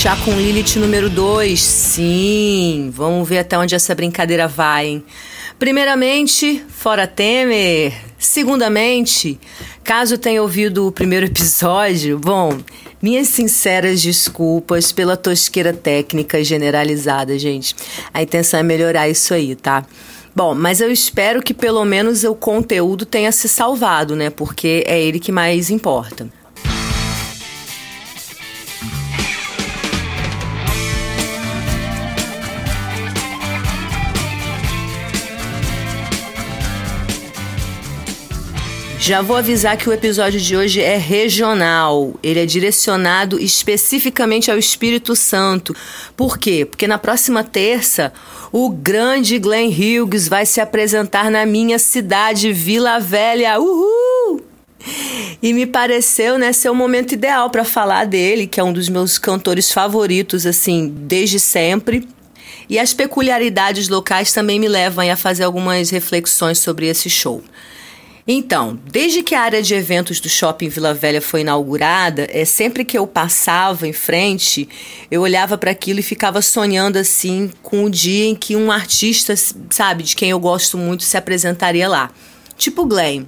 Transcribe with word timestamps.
chá 0.00 0.16
com 0.24 0.30
Lilith 0.30 0.76
número 0.76 1.10
2? 1.10 1.60
Sim, 1.60 2.88
vamos 2.94 3.28
ver 3.28 3.38
até 3.38 3.58
onde 3.58 3.74
essa 3.74 3.96
brincadeira 3.96 4.46
vai, 4.46 4.86
hein? 4.86 5.04
Primeiramente, 5.58 6.64
fora 6.68 7.04
Temer. 7.04 7.92
Segundamente, 8.16 9.40
caso 9.82 10.16
tenha 10.16 10.40
ouvido 10.40 10.86
o 10.86 10.92
primeiro 10.92 11.26
episódio, 11.26 12.16
bom, 12.16 12.56
minhas 13.02 13.26
sinceras 13.26 14.00
desculpas 14.00 14.92
pela 14.92 15.16
tosqueira 15.16 15.72
técnica 15.72 16.44
generalizada, 16.44 17.36
gente. 17.36 17.74
A 18.14 18.22
intenção 18.22 18.60
é 18.60 18.62
melhorar 18.62 19.08
isso 19.08 19.34
aí, 19.34 19.56
tá? 19.56 19.84
Bom, 20.32 20.54
mas 20.54 20.80
eu 20.80 20.92
espero 20.92 21.42
que 21.42 21.52
pelo 21.52 21.84
menos 21.84 22.22
o 22.22 22.36
conteúdo 22.36 23.04
tenha 23.04 23.32
se 23.32 23.48
salvado, 23.48 24.14
né? 24.14 24.30
Porque 24.30 24.84
é 24.86 25.02
ele 25.02 25.18
que 25.18 25.32
mais 25.32 25.70
importa. 25.70 26.37
Já 39.08 39.22
vou 39.22 39.38
avisar 39.38 39.74
que 39.78 39.88
o 39.88 39.92
episódio 39.94 40.38
de 40.38 40.54
hoje 40.54 40.82
é 40.82 40.98
regional. 40.98 42.12
Ele 42.22 42.40
é 42.40 42.44
direcionado 42.44 43.40
especificamente 43.40 44.50
ao 44.50 44.58
Espírito 44.58 45.16
Santo. 45.16 45.74
Por 46.14 46.36
quê? 46.36 46.66
Porque 46.66 46.86
na 46.86 46.98
próxima 46.98 47.42
terça, 47.42 48.12
o 48.52 48.68
grande 48.68 49.38
Glenn 49.38 49.70
Hughes 49.70 50.28
vai 50.28 50.44
se 50.44 50.60
apresentar 50.60 51.30
na 51.30 51.46
minha 51.46 51.78
cidade, 51.78 52.52
Vila 52.52 53.00
Velha. 53.00 53.58
Uhul! 53.58 54.42
E 55.42 55.54
me 55.54 55.64
pareceu, 55.64 56.36
né, 56.36 56.52
ser 56.52 56.68
o 56.68 56.74
momento 56.74 57.12
ideal 57.12 57.48
para 57.48 57.64
falar 57.64 58.04
dele, 58.04 58.46
que 58.46 58.60
é 58.60 58.62
um 58.62 58.74
dos 58.74 58.90
meus 58.90 59.16
cantores 59.16 59.72
favoritos, 59.72 60.44
assim, 60.44 60.86
desde 60.86 61.40
sempre. 61.40 62.06
E 62.68 62.78
as 62.78 62.92
peculiaridades 62.92 63.88
locais 63.88 64.34
também 64.34 64.60
me 64.60 64.68
levam 64.68 65.10
a 65.10 65.16
fazer 65.16 65.44
algumas 65.44 65.88
reflexões 65.88 66.58
sobre 66.58 66.88
esse 66.88 67.08
show. 67.08 67.42
Então, 68.30 68.78
desde 68.84 69.22
que 69.22 69.34
a 69.34 69.40
área 69.40 69.62
de 69.62 69.72
eventos 69.72 70.20
do 70.20 70.28
Shopping 70.28 70.68
Vila 70.68 70.92
Velha 70.92 71.22
foi 71.22 71.40
inaugurada, 71.40 72.28
é 72.30 72.44
sempre 72.44 72.84
que 72.84 72.98
eu 72.98 73.06
passava 73.06 73.88
em 73.88 73.92
frente, 73.94 74.68
eu 75.10 75.22
olhava 75.22 75.56
para 75.56 75.70
aquilo 75.70 76.00
e 76.00 76.02
ficava 76.02 76.42
sonhando 76.42 76.98
assim 76.98 77.50
com 77.62 77.84
o 77.84 77.90
dia 77.90 78.26
em 78.26 78.34
que 78.34 78.54
um 78.54 78.70
artista, 78.70 79.34
sabe, 79.70 80.02
de 80.02 80.14
quem 80.14 80.28
eu 80.28 80.38
gosto 80.38 80.76
muito, 80.76 81.04
se 81.04 81.16
apresentaria 81.16 81.88
lá. 81.88 82.10
Tipo 82.58 82.84
Glenn. 82.84 83.24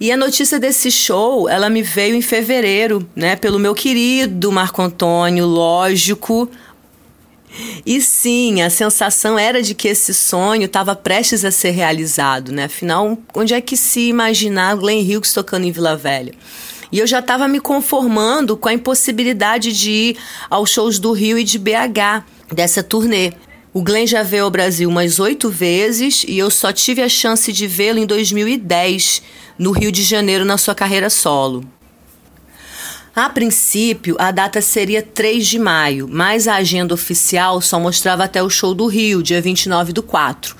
E 0.00 0.10
a 0.10 0.16
notícia 0.16 0.58
desse 0.58 0.90
show, 0.90 1.46
ela 1.46 1.68
me 1.68 1.82
veio 1.82 2.14
em 2.14 2.22
fevereiro, 2.22 3.06
né, 3.14 3.36
pelo 3.36 3.58
meu 3.58 3.74
querido 3.74 4.50
Marco 4.50 4.80
Antônio, 4.80 5.44
lógico, 5.44 6.48
e 7.84 8.00
sim, 8.00 8.62
a 8.62 8.70
sensação 8.70 9.38
era 9.38 9.62
de 9.62 9.74
que 9.74 9.88
esse 9.88 10.12
sonho 10.12 10.64
estava 10.64 10.94
prestes 10.94 11.44
a 11.44 11.50
ser 11.50 11.70
realizado, 11.70 12.52
né? 12.52 12.64
Afinal, 12.64 13.18
onde 13.34 13.54
é 13.54 13.60
que 13.60 13.76
se 13.76 14.08
imaginar 14.08 14.76
Glenn 14.76 15.02
Hughes 15.02 15.32
tocando 15.32 15.64
em 15.64 15.72
Vila 15.72 15.96
Velha? 15.96 16.32
E 16.90 16.98
eu 16.98 17.06
já 17.06 17.18
estava 17.18 17.48
me 17.48 17.60
conformando 17.60 18.56
com 18.56 18.68
a 18.68 18.72
impossibilidade 18.72 19.72
de 19.72 19.90
ir 19.90 20.16
aos 20.48 20.70
shows 20.70 20.98
do 20.98 21.12
Rio 21.12 21.38
e 21.38 21.44
de 21.44 21.58
BH 21.58 22.24
dessa 22.52 22.82
turnê. 22.82 23.32
O 23.72 23.82
Glenn 23.82 24.06
já 24.06 24.22
veio 24.22 24.44
ao 24.44 24.50
Brasil 24.50 24.88
umas 24.88 25.18
oito 25.18 25.50
vezes 25.50 26.24
e 26.26 26.38
eu 26.38 26.50
só 26.50 26.72
tive 26.72 27.02
a 27.02 27.08
chance 27.08 27.52
de 27.52 27.66
vê-lo 27.66 27.98
em 27.98 28.06
2010, 28.06 29.22
no 29.58 29.72
Rio 29.72 29.92
de 29.92 30.02
Janeiro, 30.02 30.44
na 30.44 30.56
sua 30.56 30.74
carreira 30.74 31.10
solo. 31.10 31.62
A 33.16 33.30
princípio, 33.30 34.14
a 34.18 34.30
data 34.30 34.60
seria 34.60 35.00
3 35.00 35.46
de 35.46 35.58
maio, 35.58 36.06
mas 36.06 36.46
a 36.46 36.56
agenda 36.56 36.92
oficial 36.92 37.62
só 37.62 37.80
mostrava 37.80 38.24
até 38.24 38.42
o 38.42 38.50
show 38.50 38.74
do 38.74 38.86
Rio, 38.86 39.22
dia 39.22 39.40
29 39.40 39.90
do 39.94 40.02
4. 40.02 40.54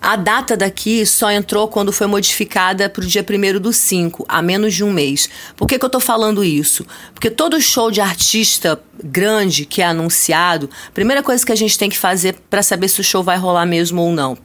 A 0.00 0.16
data 0.16 0.56
daqui 0.56 1.04
só 1.04 1.30
entrou 1.30 1.68
quando 1.68 1.92
foi 1.92 2.06
modificada 2.06 2.88
para 2.88 3.04
o 3.04 3.06
dia 3.06 3.22
1 3.22 3.60
do 3.60 3.70
5, 3.70 4.24
há 4.26 4.40
menos 4.40 4.72
de 4.72 4.82
um 4.82 4.90
mês. 4.90 5.28
Por 5.58 5.68
que, 5.68 5.78
que 5.78 5.84
eu 5.84 5.88
estou 5.88 6.00
falando 6.00 6.42
isso? 6.42 6.86
Porque 7.12 7.28
todo 7.28 7.60
show 7.60 7.90
de 7.90 8.00
artista 8.00 8.80
grande 9.04 9.66
que 9.66 9.82
é 9.82 9.84
anunciado, 9.84 10.70
a 10.88 10.92
primeira 10.92 11.22
coisa 11.22 11.44
que 11.44 11.52
a 11.52 11.56
gente 11.56 11.76
tem 11.76 11.90
que 11.90 11.98
fazer 11.98 12.36
para 12.48 12.62
saber 12.62 12.88
se 12.88 13.02
o 13.02 13.04
show 13.04 13.22
vai 13.22 13.36
rolar 13.36 13.66
mesmo 13.66 14.00
ou 14.00 14.10
não 14.10 14.38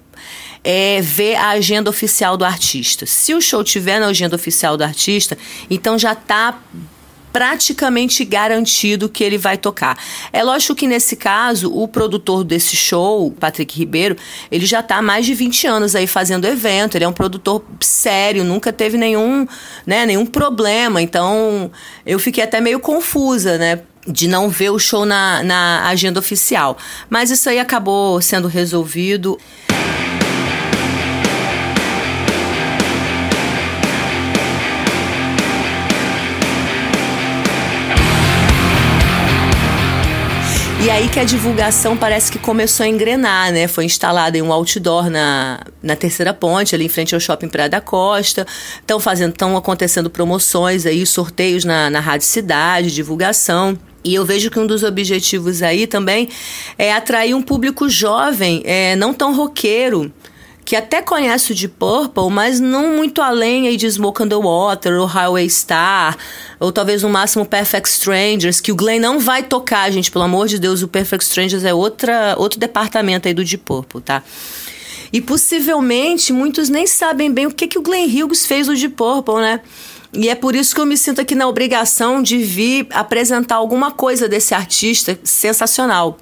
é 0.65 1.01
ver 1.01 1.35
a 1.35 1.49
agenda 1.49 1.89
oficial 1.89 2.37
do 2.37 2.45
artista. 2.45 3.05
Se 3.05 3.33
o 3.33 3.41
show 3.41 3.63
tiver 3.63 3.99
na 3.99 4.07
agenda 4.07 4.35
oficial 4.35 4.77
do 4.77 4.83
artista, 4.83 5.37
então 5.69 5.99
já 5.99 6.13
está 6.13 6.57
praticamente 7.33 8.23
garantido 8.23 9.09
que 9.09 9.23
ele 9.23 9.39
vai 9.39 9.57
tocar. 9.57 9.97
É 10.31 10.43
lógico 10.43 10.75
que 10.75 10.87
nesse 10.87 11.15
caso, 11.15 11.73
o 11.75 11.87
produtor 11.87 12.43
desse 12.43 12.75
show, 12.75 13.31
Patrick 13.31 13.77
Ribeiro, 13.77 14.15
ele 14.51 14.67
já 14.67 14.81
está 14.81 14.97
há 14.97 15.01
mais 15.01 15.25
de 15.25 15.33
20 15.33 15.65
anos 15.65 15.95
aí 15.95 16.05
fazendo 16.05 16.45
evento, 16.45 16.95
ele 16.95 17.05
é 17.05 17.07
um 17.07 17.13
produtor 17.13 17.65
sério, 17.81 18.43
nunca 18.43 18.71
teve 18.71 18.97
nenhum, 18.97 19.47
né, 19.85 20.05
nenhum 20.05 20.27
problema. 20.27 21.01
Então, 21.01 21.71
eu 22.05 22.19
fiquei 22.19 22.43
até 22.43 22.61
meio 22.61 22.79
confusa, 22.79 23.57
né? 23.57 23.81
de 24.05 24.27
não 24.27 24.49
ver 24.49 24.69
o 24.69 24.77
show 24.77 25.05
na, 25.05 25.41
na 25.43 25.87
agenda 25.87 26.19
oficial. 26.19 26.77
Mas 27.09 27.31
isso 27.31 27.49
aí 27.49 27.57
acabou 27.57 28.21
sendo 28.21 28.49
resolvido. 28.49 29.39
E 40.83 40.89
aí 40.89 41.07
que 41.07 41.17
a 41.17 41.23
divulgação 41.23 41.95
parece 41.95 42.29
que 42.29 42.37
começou 42.37 42.83
a 42.83 42.89
engrenar, 42.89 43.53
né? 43.53 43.69
Foi 43.69 43.85
instalado 43.85 44.35
em 44.35 44.41
um 44.41 44.51
outdoor 44.51 45.09
na, 45.09 45.61
na 45.81 45.95
terceira 45.95 46.33
ponte, 46.33 46.75
ali 46.75 46.83
em 46.83 46.89
frente 46.89 47.15
ao 47.15 47.21
shopping 47.21 47.47
Praia 47.47 47.69
da 47.69 47.79
Costa. 47.79 48.45
Estão 48.81 48.99
fazendo, 48.99 49.31
estão 49.31 49.55
acontecendo 49.55 50.09
promoções 50.09 50.85
aí, 50.85 51.05
sorteios 51.05 51.63
na, 51.63 51.89
na 51.89 52.01
Rádio 52.01 52.27
Cidade, 52.27 52.93
divulgação. 52.93 53.79
E 54.03 54.13
eu 54.13 54.25
vejo 54.25 54.51
que 54.51 54.59
um 54.59 54.67
dos 54.67 54.83
objetivos 54.83 55.63
aí 55.63 55.87
também 55.87 56.27
é 56.77 56.91
atrair 56.91 57.33
um 57.33 57.41
público 57.41 57.87
jovem, 57.87 58.61
é, 58.65 58.93
não 58.97 59.13
tão 59.13 59.33
roqueiro, 59.33 60.11
que 60.65 60.75
até 60.75 61.01
conhece 61.01 61.51
o 61.51 61.55
de 61.55 61.67
Purple, 61.67 62.29
mas 62.31 62.59
não 62.59 62.95
muito 62.95 63.21
além 63.21 63.67
aí 63.67 63.75
de 63.75 63.89
Smoke 63.89 64.23
on 64.23 64.27
the 64.27 64.35
Water 64.35 64.99
ou 64.99 65.05
Highway 65.05 65.49
Star, 65.49 66.17
ou 66.59 66.71
talvez 66.71 67.03
no 67.03 67.09
máximo 67.09 67.45
Perfect 67.45 67.89
Strangers, 67.89 68.61
que 68.61 68.71
o 68.71 68.75
Glenn 68.75 68.99
não 68.99 69.19
vai 69.19 69.43
tocar, 69.43 69.91
gente, 69.91 70.09
pelo 70.09 70.23
amor 70.23 70.47
de 70.47 70.57
Deus, 70.57 70.81
o 70.81 70.87
Perfect 70.87 71.25
Strangers 71.25 71.63
é 71.63 71.73
outra, 71.73 72.35
outro 72.37 72.59
departamento 72.59 73.27
aí 73.27 73.33
do 73.33 73.43
de 73.43 73.57
Purple, 73.57 74.01
tá? 74.01 74.23
E 75.11 75.21
possivelmente 75.21 76.33
muitos 76.33 76.69
nem 76.69 76.87
sabem 76.87 77.31
bem 77.31 77.45
o 77.45 77.51
que, 77.51 77.67
que 77.67 77.77
o 77.77 77.81
Glenn 77.81 78.07
Hughes 78.07 78.45
fez 78.45 78.67
no 78.67 78.75
de 78.75 78.89
Purple, 78.89 79.35
né? 79.35 79.59
E 80.13 80.29
é 80.29 80.35
por 80.35 80.55
isso 80.55 80.73
que 80.73 80.81
eu 80.81 80.85
me 80.85 80.95
sinto 80.95 81.21
aqui 81.21 81.35
na 81.35 81.47
obrigação 81.47 82.21
de 82.21 82.37
vir 82.37 82.87
apresentar 82.91 83.55
alguma 83.55 83.91
coisa 83.91 84.29
desse 84.29 84.53
artista 84.53 85.19
sensacional. 85.23 86.17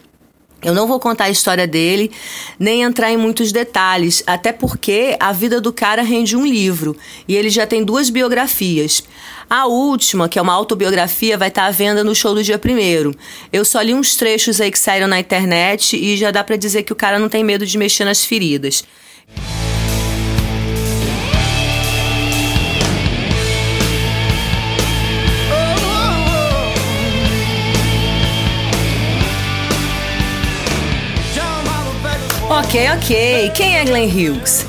Eu 0.63 0.75
não 0.75 0.88
vou 0.88 1.00
contar 1.00 1.25
a 1.25 1.30
história 1.30 1.66
dele, 1.66 2.12
nem 2.60 2.84
entrar 2.84 3.12
em 3.12 3.18
muitos 3.18 3.52
detalhes, 3.52 4.24
até 4.28 4.52
porque 4.52 5.18
a 5.19 5.31
vida 5.31 5.60
do 5.60 5.74
cara 5.74 6.04
rende 6.04 6.38
um 6.38 6.46
livro 6.46 6.96
e 7.28 7.36
ele 7.36 7.50
já 7.50 7.66
tem 7.66 7.84
duas 7.84 8.12
biografias. 8.12 9.04
A 9.50 9.66
última, 9.66 10.30
que 10.30 10.38
é 10.38 10.42
uma 10.42 10.54
autobiografia, 10.54 11.38
vai 11.38 11.48
estar 11.48 11.66
à 11.66 11.72
venda 11.72 12.04
no 12.04 12.13
show 12.13 12.36
do 12.36 12.44
dia 12.44 12.60
primeiro. 12.60 13.13
Eu 13.52 13.66
só 13.66 13.81
li 13.81 13.94
uns 13.94 14.16
trechos 14.16 14.62
aí 14.62 14.72
que 14.72 14.80
saíram 14.80 15.08
na 15.08 15.19
internet 15.19 15.98
e 15.98 16.16
já 16.16 16.30
dá 16.30 16.44
para 16.44 16.56
dizer 16.56 16.84
que 16.84 16.94
o 16.94 16.96
cara 16.96 17.18
não 17.18 17.28
tem 17.28 17.44
medo 17.44 17.66
de 17.66 17.78
mexer 17.78 18.06
nas 18.06 18.24
feridas. 18.24 18.84
Ok, 32.72 32.90
ok. 32.90 33.52
Quem 33.54 33.76
é 33.76 33.84
Glenn 33.84 34.08
Hughes? 34.08 34.66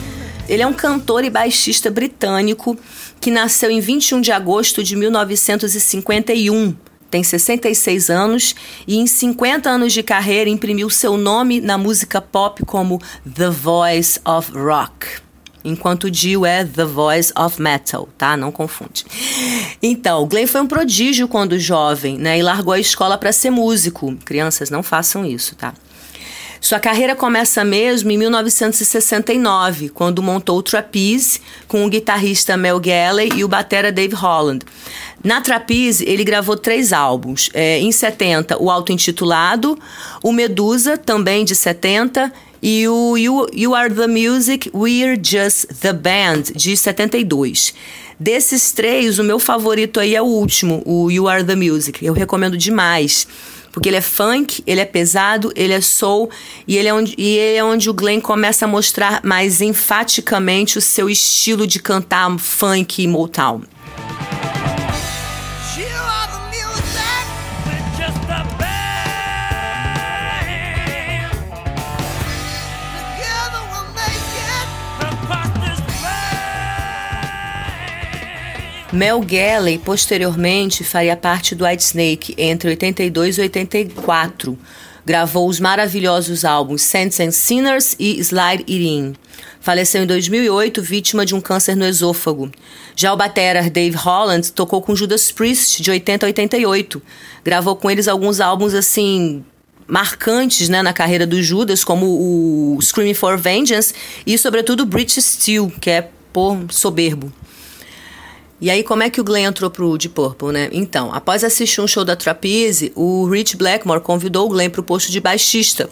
Ele 0.48 0.60
é 0.60 0.66
um 0.66 0.72
cantor 0.72 1.22
e 1.22 1.30
baixista 1.30 1.88
britânico 1.88 2.76
que 3.20 3.30
nasceu 3.30 3.70
em 3.70 3.78
21 3.78 4.20
de 4.20 4.32
agosto 4.32 4.82
de 4.82 4.96
1951. 4.96 6.74
Tem 7.08 7.22
66 7.22 8.10
anos 8.10 8.56
e, 8.88 8.98
em 8.98 9.06
50 9.06 9.70
anos 9.70 9.92
de 9.92 10.02
carreira, 10.02 10.50
imprimiu 10.50 10.90
seu 10.90 11.16
nome 11.16 11.60
na 11.60 11.78
música 11.78 12.20
pop 12.20 12.66
como 12.66 13.00
The 13.24 13.50
Voice 13.50 14.18
of 14.24 14.50
Rock 14.50 15.22
enquanto 15.64 16.10
Dio 16.10 16.44
é 16.44 16.64
The 16.64 16.84
Voice 16.84 17.32
of 17.38 17.62
Metal, 17.62 18.08
tá? 18.18 18.36
Não 18.36 18.50
confunde. 18.50 19.06
Então, 19.80 20.26
Glenn 20.26 20.48
foi 20.48 20.60
um 20.60 20.66
prodígio 20.66 21.28
quando 21.28 21.56
jovem, 21.56 22.18
né? 22.18 22.36
E 22.36 22.42
largou 22.42 22.74
a 22.74 22.80
escola 22.80 23.16
para 23.16 23.32
ser 23.32 23.50
músico. 23.50 24.16
Crianças, 24.24 24.70
não 24.70 24.82
façam 24.82 25.24
isso, 25.24 25.54
tá? 25.54 25.72
Sua 26.62 26.78
carreira 26.78 27.16
começa 27.16 27.64
mesmo 27.64 28.12
em 28.12 28.16
1969, 28.16 29.88
quando 29.88 30.22
montou 30.22 30.58
o 30.58 30.62
Trapeze 30.62 31.40
com 31.66 31.84
o 31.84 31.88
guitarrista 31.88 32.56
Mel 32.56 32.78
Galley 32.78 33.30
e 33.34 33.42
o 33.42 33.48
batera 33.48 33.90
Dave 33.90 34.14
Holland. 34.14 34.64
Na 35.24 35.40
Trapeze, 35.40 36.08
ele 36.08 36.22
gravou 36.22 36.56
três 36.56 36.92
álbuns. 36.92 37.50
É, 37.52 37.80
em 37.80 37.90
70, 37.90 38.62
o 38.62 38.70
auto-intitulado, 38.70 39.76
o 40.22 40.30
Medusa, 40.30 40.96
também 40.96 41.44
de 41.44 41.56
70, 41.56 42.32
e 42.62 42.86
o 42.86 43.16
you, 43.16 43.48
you 43.52 43.74
Are 43.74 43.92
the 43.92 44.06
Music, 44.06 44.70
We're 44.72 45.20
Just 45.20 45.66
the 45.80 45.92
Band, 45.92 46.42
de 46.54 46.76
72. 46.76 47.74
Desses 48.20 48.70
três, 48.70 49.18
o 49.18 49.24
meu 49.24 49.40
favorito 49.40 49.98
aí 49.98 50.14
é 50.14 50.22
o 50.22 50.26
último, 50.26 50.80
o 50.86 51.10
You 51.10 51.26
Are 51.26 51.42
the 51.42 51.56
Music. 51.56 52.06
Eu 52.06 52.12
recomendo 52.12 52.56
demais. 52.56 53.26
Porque 53.72 53.88
ele 53.88 53.96
é 53.96 54.02
funk, 54.02 54.62
ele 54.66 54.80
é 54.80 54.84
pesado, 54.84 55.50
ele 55.56 55.72
é 55.72 55.80
soul 55.80 56.30
e 56.68 56.76
ele 56.76 56.88
é 56.88 56.94
onde, 56.94 57.14
e 57.16 57.38
é 57.38 57.64
onde 57.64 57.88
o 57.88 57.94
Glenn 57.94 58.20
começa 58.20 58.66
a 58.66 58.68
mostrar 58.68 59.20
mais 59.24 59.62
enfaticamente 59.62 60.76
o 60.76 60.80
seu 60.80 61.08
estilo 61.08 61.66
de 61.66 61.80
cantar 61.80 62.38
funk 62.38 63.02
e 63.02 63.08
Motown. 63.08 63.62
Mel 78.92 79.22
Galley 79.22 79.78
posteriormente 79.78 80.84
faria 80.84 81.16
parte 81.16 81.54
do 81.54 81.64
Whitesnake 81.64 82.34
entre 82.36 82.68
82 82.68 83.38
e 83.38 83.40
84. 83.40 84.58
Gravou 85.04 85.48
os 85.48 85.58
maravilhosos 85.58 86.44
álbuns 86.44 86.82
Saints 86.82 87.18
and 87.18 87.30
Sinners 87.30 87.96
e 87.98 88.20
Slide 88.20 88.64
It 88.68 88.84
In. 88.84 89.14
Faleceu 89.62 90.02
em 90.02 90.06
2008 90.06 90.82
vítima 90.82 91.24
de 91.24 91.34
um 91.34 91.40
câncer 91.40 91.74
no 91.74 91.86
esôfago. 91.86 92.52
Já 92.94 93.14
o 93.14 93.16
batera 93.16 93.62
Dave 93.70 93.96
Holland 93.96 94.52
tocou 94.52 94.82
com 94.82 94.94
Judas 94.94 95.32
Priest 95.32 95.82
de 95.82 95.90
80 95.90 96.26
a 96.26 96.28
88. 96.28 97.02
Gravou 97.42 97.74
com 97.74 97.90
eles 97.90 98.06
alguns 98.06 98.40
álbuns 98.40 98.74
assim 98.74 99.42
marcantes 99.86 100.68
né, 100.68 100.82
na 100.82 100.92
carreira 100.92 101.26
do 101.26 101.42
Judas, 101.42 101.82
como 101.82 102.06
o 102.06 102.78
Screaming 102.82 103.14
for 103.14 103.38
Vengeance 103.38 103.94
e 104.26 104.36
sobretudo 104.36 104.84
British 104.84 105.24
Steel, 105.24 105.72
que 105.80 105.88
é 105.88 106.08
por 106.30 106.66
soberbo. 106.70 107.32
E 108.62 108.70
aí, 108.70 108.84
como 108.84 109.02
é 109.02 109.10
que 109.10 109.20
o 109.20 109.24
Glenn 109.24 109.46
entrou 109.46 109.68
pro 109.68 109.98
Deep 109.98 110.14
Purple, 110.14 110.52
né? 110.52 110.68
Então, 110.70 111.12
após 111.12 111.42
assistir 111.42 111.80
um 111.80 111.86
show 111.88 112.04
da 112.04 112.14
Trapeze, 112.14 112.92
o 112.94 113.26
Rich 113.26 113.56
Blackmore 113.56 114.00
convidou 114.00 114.46
o 114.46 114.48
Glenn 114.48 114.70
pro 114.70 114.84
posto 114.84 115.10
de 115.10 115.18
baixista. 115.18 115.90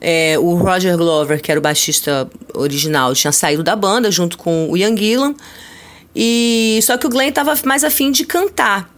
É, 0.00 0.38
o 0.38 0.54
Roger 0.54 0.96
Glover, 0.96 1.42
que 1.42 1.50
era 1.50 1.60
o 1.60 1.62
baixista 1.62 2.30
original, 2.54 3.14
tinha 3.14 3.30
saído 3.30 3.62
da 3.62 3.76
banda 3.76 4.10
junto 4.10 4.38
com 4.38 4.70
o 4.70 4.76
Ian 4.76 4.96
Gillan. 4.96 5.34
E 6.16 6.80
só 6.82 6.96
que 6.96 7.06
o 7.06 7.10
Glenn 7.10 7.28
estava 7.28 7.52
mais 7.66 7.84
afim 7.84 8.10
de 8.10 8.24
cantar. 8.24 8.90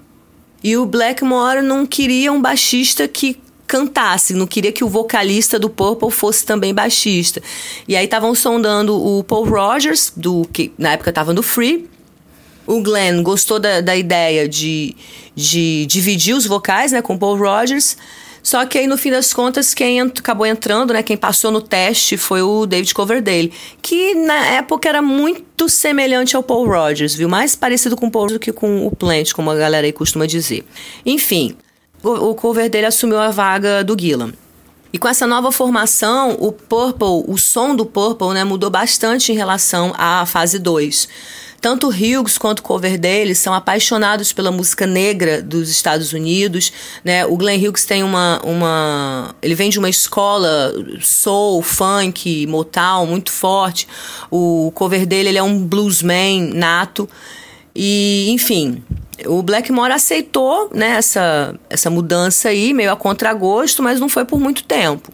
E 0.63 0.77
o 0.77 0.87
Blackmore 0.87 1.63
não 1.63 1.85
queria 1.85 2.33
um 2.33 2.41
baixista 2.41 3.09
que 3.09 3.43
cantasse, 3.67 4.35
não 4.35 4.47
queria 4.47 4.71
que 4.71 4.85
o 4.85 4.89
vocalista 4.89 5.59
do 5.59 5.69
Purple 5.69 6.13
fosse 6.13 6.47
também 6.47 6.73
baixista. 6.73 7.43
E 7.89 7.97
aí 7.97 8.05
estavam 8.05 8.37
sondando 8.37 8.95
o 8.95 9.25
Paul 9.25 9.47
Rogers, 9.47 10.13
do 10.17 10.47
que 10.53 10.73
na 10.79 10.93
época 10.93 11.11
estava 11.11 11.35
no 11.35 11.43
Free, 11.43 11.93
o 12.67 12.81
Glenn 12.83 13.23
gostou 13.23 13.59
da, 13.59 13.81
da 13.81 13.97
ideia 13.97 14.49
de, 14.49 14.97
de 15.35 15.87
dividir 15.87 16.35
os 16.35 16.47
vocais 16.47 16.93
né, 16.93 17.03
com 17.03 17.19
Paul 17.19 17.37
Rogers. 17.37 17.97
Só 18.43 18.67
que 18.67 18.77
aí, 18.77 18.87
no 18.87 18.99
fim 18.99 19.11
das 19.11 19.33
contas, 19.33 19.73
quem 19.73 19.99
ent 19.99 20.19
acabou 20.19 20.45
entrando, 20.45 20.93
né? 20.93 21.03
Quem 21.03 21.17
passou 21.17 21.51
no 21.51 21.63
teste 21.63 22.19
foi 22.19 22.43
o 22.43 22.67
David 22.67 22.93
Coverdale. 22.93 23.51
Que 23.81 24.15
na 24.15 24.47
época 24.49 24.87
era 24.87 25.01
muito 25.01 25.67
semelhante 25.67 26.37
ao 26.37 26.43
Paul 26.43 26.67
Rogers, 26.67 27.15
viu? 27.15 27.27
Mais 27.27 27.57
parecido 27.57 27.97
com 27.97 28.09
o 28.09 28.11
Paul 28.11 28.27
do 28.27 28.39
que 28.39 28.53
com 28.53 28.87
o 28.87 28.95
Plant, 28.95 29.33
como 29.33 29.51
a 29.51 29.55
galera 29.55 29.87
aí 29.87 29.93
costuma 29.95 30.27
dizer. 30.27 30.63
Enfim, 31.07 31.57
o, 32.03 32.11
o 32.11 32.35
Coverdale 32.35 32.85
assumiu 32.85 33.19
a 33.19 33.31
vaga 33.31 33.83
do 33.83 33.97
Gillan. 33.99 34.35
E 34.93 34.99
com 34.99 35.09
essa 35.09 35.27
nova 35.27 35.51
formação, 35.51 36.37
o 36.39 36.53
Purple, 36.53 37.25
o 37.27 37.39
som 37.39 37.75
do 37.75 37.87
Purple, 37.87 38.35
né, 38.35 38.45
mudou 38.45 38.69
bastante 38.69 39.33
em 39.33 39.35
relação 39.35 39.93
à 39.97 40.25
fase 40.27 40.59
2. 40.59 41.09
Tanto 41.65 41.89
Hughes 41.89 42.37
quanto 42.37 42.63
Coverdale 42.63 43.35
são 43.35 43.55
apaixonados 43.55 44.35
pela 44.35 44.53
música 44.53 44.87
negra 44.87 45.41
dos 45.41 45.71
Estados 45.71 46.13
Unidos, 46.13 46.71
né? 47.03 47.25
O 47.25 47.39
Glenn 47.39 47.59
Hughes 47.59 47.87
tem 47.87 48.03
uma, 48.03 48.39
uma 48.45 49.35
ele 49.41 49.55
vem 49.55 49.71
de 49.71 49.79
uma 49.79 49.89
escola 49.89 50.75
soul, 51.01 51.63
funk, 51.63 52.47
Motown 52.47 53.07
muito 53.07 53.33
forte. 53.33 53.89
O 54.31 54.73
Coverdale 54.75 55.27
ele 55.27 55.39
é 55.39 55.43
um 55.43 55.59
bluesman 55.59 56.53
nato 56.53 57.09
e, 57.75 58.27
enfim, 58.29 58.85
o 59.25 59.41
Blackmore 59.43 59.95
aceitou 59.95 60.69
né, 60.71 60.97
essa, 60.99 61.59
essa 61.71 61.89
mudança 61.89 62.51
aí, 62.51 62.75
meio 62.75 62.93
a 62.93 62.97
contragosto, 62.97 63.83
mas 63.83 63.99
não 63.99 64.11
foi 64.11 64.27
por 64.27 64.39
muito 64.39 64.65
tempo. 64.65 65.11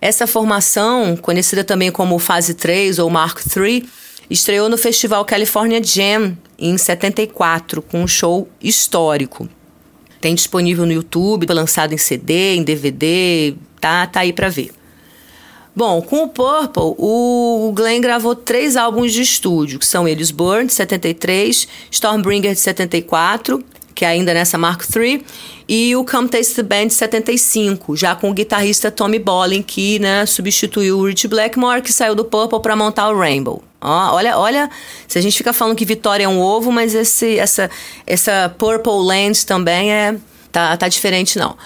Essa 0.00 0.26
formação, 0.26 1.18
conhecida 1.18 1.62
também 1.62 1.92
como 1.92 2.18
Fase 2.18 2.54
3 2.54 2.98
ou 2.98 3.10
Mark 3.10 3.40
III, 3.54 3.86
Estreou 4.30 4.68
no 4.68 4.78
Festival 4.78 5.24
California 5.24 5.82
Jam 5.82 6.38
em 6.56 6.78
74, 6.78 7.82
com 7.82 8.04
um 8.04 8.06
show 8.06 8.48
histórico. 8.62 9.48
Tem 10.20 10.36
disponível 10.36 10.86
no 10.86 10.92
YouTube, 10.92 11.52
lançado 11.52 11.92
em 11.92 11.98
CD, 11.98 12.54
em 12.54 12.62
DVD, 12.62 13.56
tá, 13.80 14.06
tá 14.06 14.20
aí 14.20 14.32
para 14.32 14.48
ver. 14.48 14.70
Bom, 15.74 16.00
com 16.00 16.22
o 16.22 16.28
Purple, 16.28 16.94
o 16.96 17.72
Glenn 17.74 18.00
gravou 18.00 18.36
três 18.36 18.76
álbuns 18.76 19.12
de 19.12 19.22
estúdio, 19.22 19.80
que 19.80 19.86
são 19.86 20.06
eles 20.06 20.30
Burn, 20.30 20.66
de 20.66 20.74
73, 20.74 21.66
Stormbringer, 21.90 22.52
de 22.52 22.60
74, 22.60 23.64
que 23.94 24.04
é 24.04 24.08
ainda 24.08 24.32
nessa 24.32 24.56
Mark 24.56 24.84
III, 24.94 25.24
e 25.68 25.96
o 25.96 26.04
Come 26.04 26.28
Taste 26.28 26.54
the 26.54 26.62
Band, 26.62 26.86
de 26.86 26.94
75, 26.94 27.96
já 27.96 28.14
com 28.14 28.30
o 28.30 28.34
guitarrista 28.34 28.92
Tommy 28.92 29.18
Bolin, 29.18 29.62
que 29.62 29.98
né, 29.98 30.24
substituiu 30.24 30.98
o 30.98 31.06
Rich 31.06 31.26
Blackmore, 31.26 31.82
que 31.82 31.92
saiu 31.92 32.14
do 32.14 32.24
Purple 32.24 32.60
para 32.60 32.76
montar 32.76 33.08
o 33.08 33.18
Rainbow. 33.18 33.69
Ó, 33.80 34.14
olha, 34.14 34.36
olha, 34.36 34.70
se 35.08 35.18
a 35.18 35.22
gente 35.22 35.36
fica 35.36 35.52
falando 35.52 35.76
que 35.76 35.84
Vitória 35.84 36.24
é 36.24 36.28
um 36.28 36.40
ovo, 36.40 36.70
mas 36.70 36.94
esse, 36.94 37.38
essa, 37.38 37.70
essa 38.06 38.54
Purple 38.58 38.92
Land 39.04 39.46
também 39.46 39.92
é 39.92 40.16
tá, 40.52 40.76
tá 40.76 40.88
diferente 40.88 41.38
não. 41.38 41.56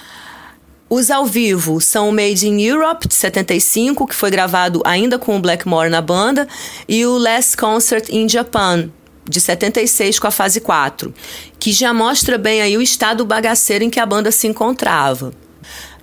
Os 0.89 1.11
ao 1.11 1.27
vivo 1.27 1.81
são 1.81 2.09
o 2.09 2.13
Made 2.13 2.47
in 2.47 2.61
Europe, 2.61 3.09
de 3.09 3.15
75, 3.15 4.07
que 4.07 4.15
foi 4.15 4.31
gravado 4.31 4.81
ainda 4.85 5.19
com 5.19 5.37
o 5.37 5.41
Blackmore 5.41 5.91
na 5.91 6.01
banda, 6.01 6.47
e 6.89 7.05
o 7.05 7.19
Last 7.19 7.57
Concert 7.57 8.09
in 8.11 8.29
Japan, 8.29 8.91
de 9.29 9.41
76 9.41 10.19
com 10.19 10.29
a 10.29 10.31
fase 10.31 10.61
4, 10.61 11.13
que 11.59 11.73
já 11.73 11.93
mostra 11.93 12.39
bem 12.39 12.61
aí 12.61 12.77
o 12.77 12.83
estado 12.83 13.25
bagaceiro 13.25 13.83
em 13.83 13.91
que 13.91 13.99
a 13.99 14.07
banda 14.07 14.31
se 14.31 14.47
encontrava. 14.47 15.33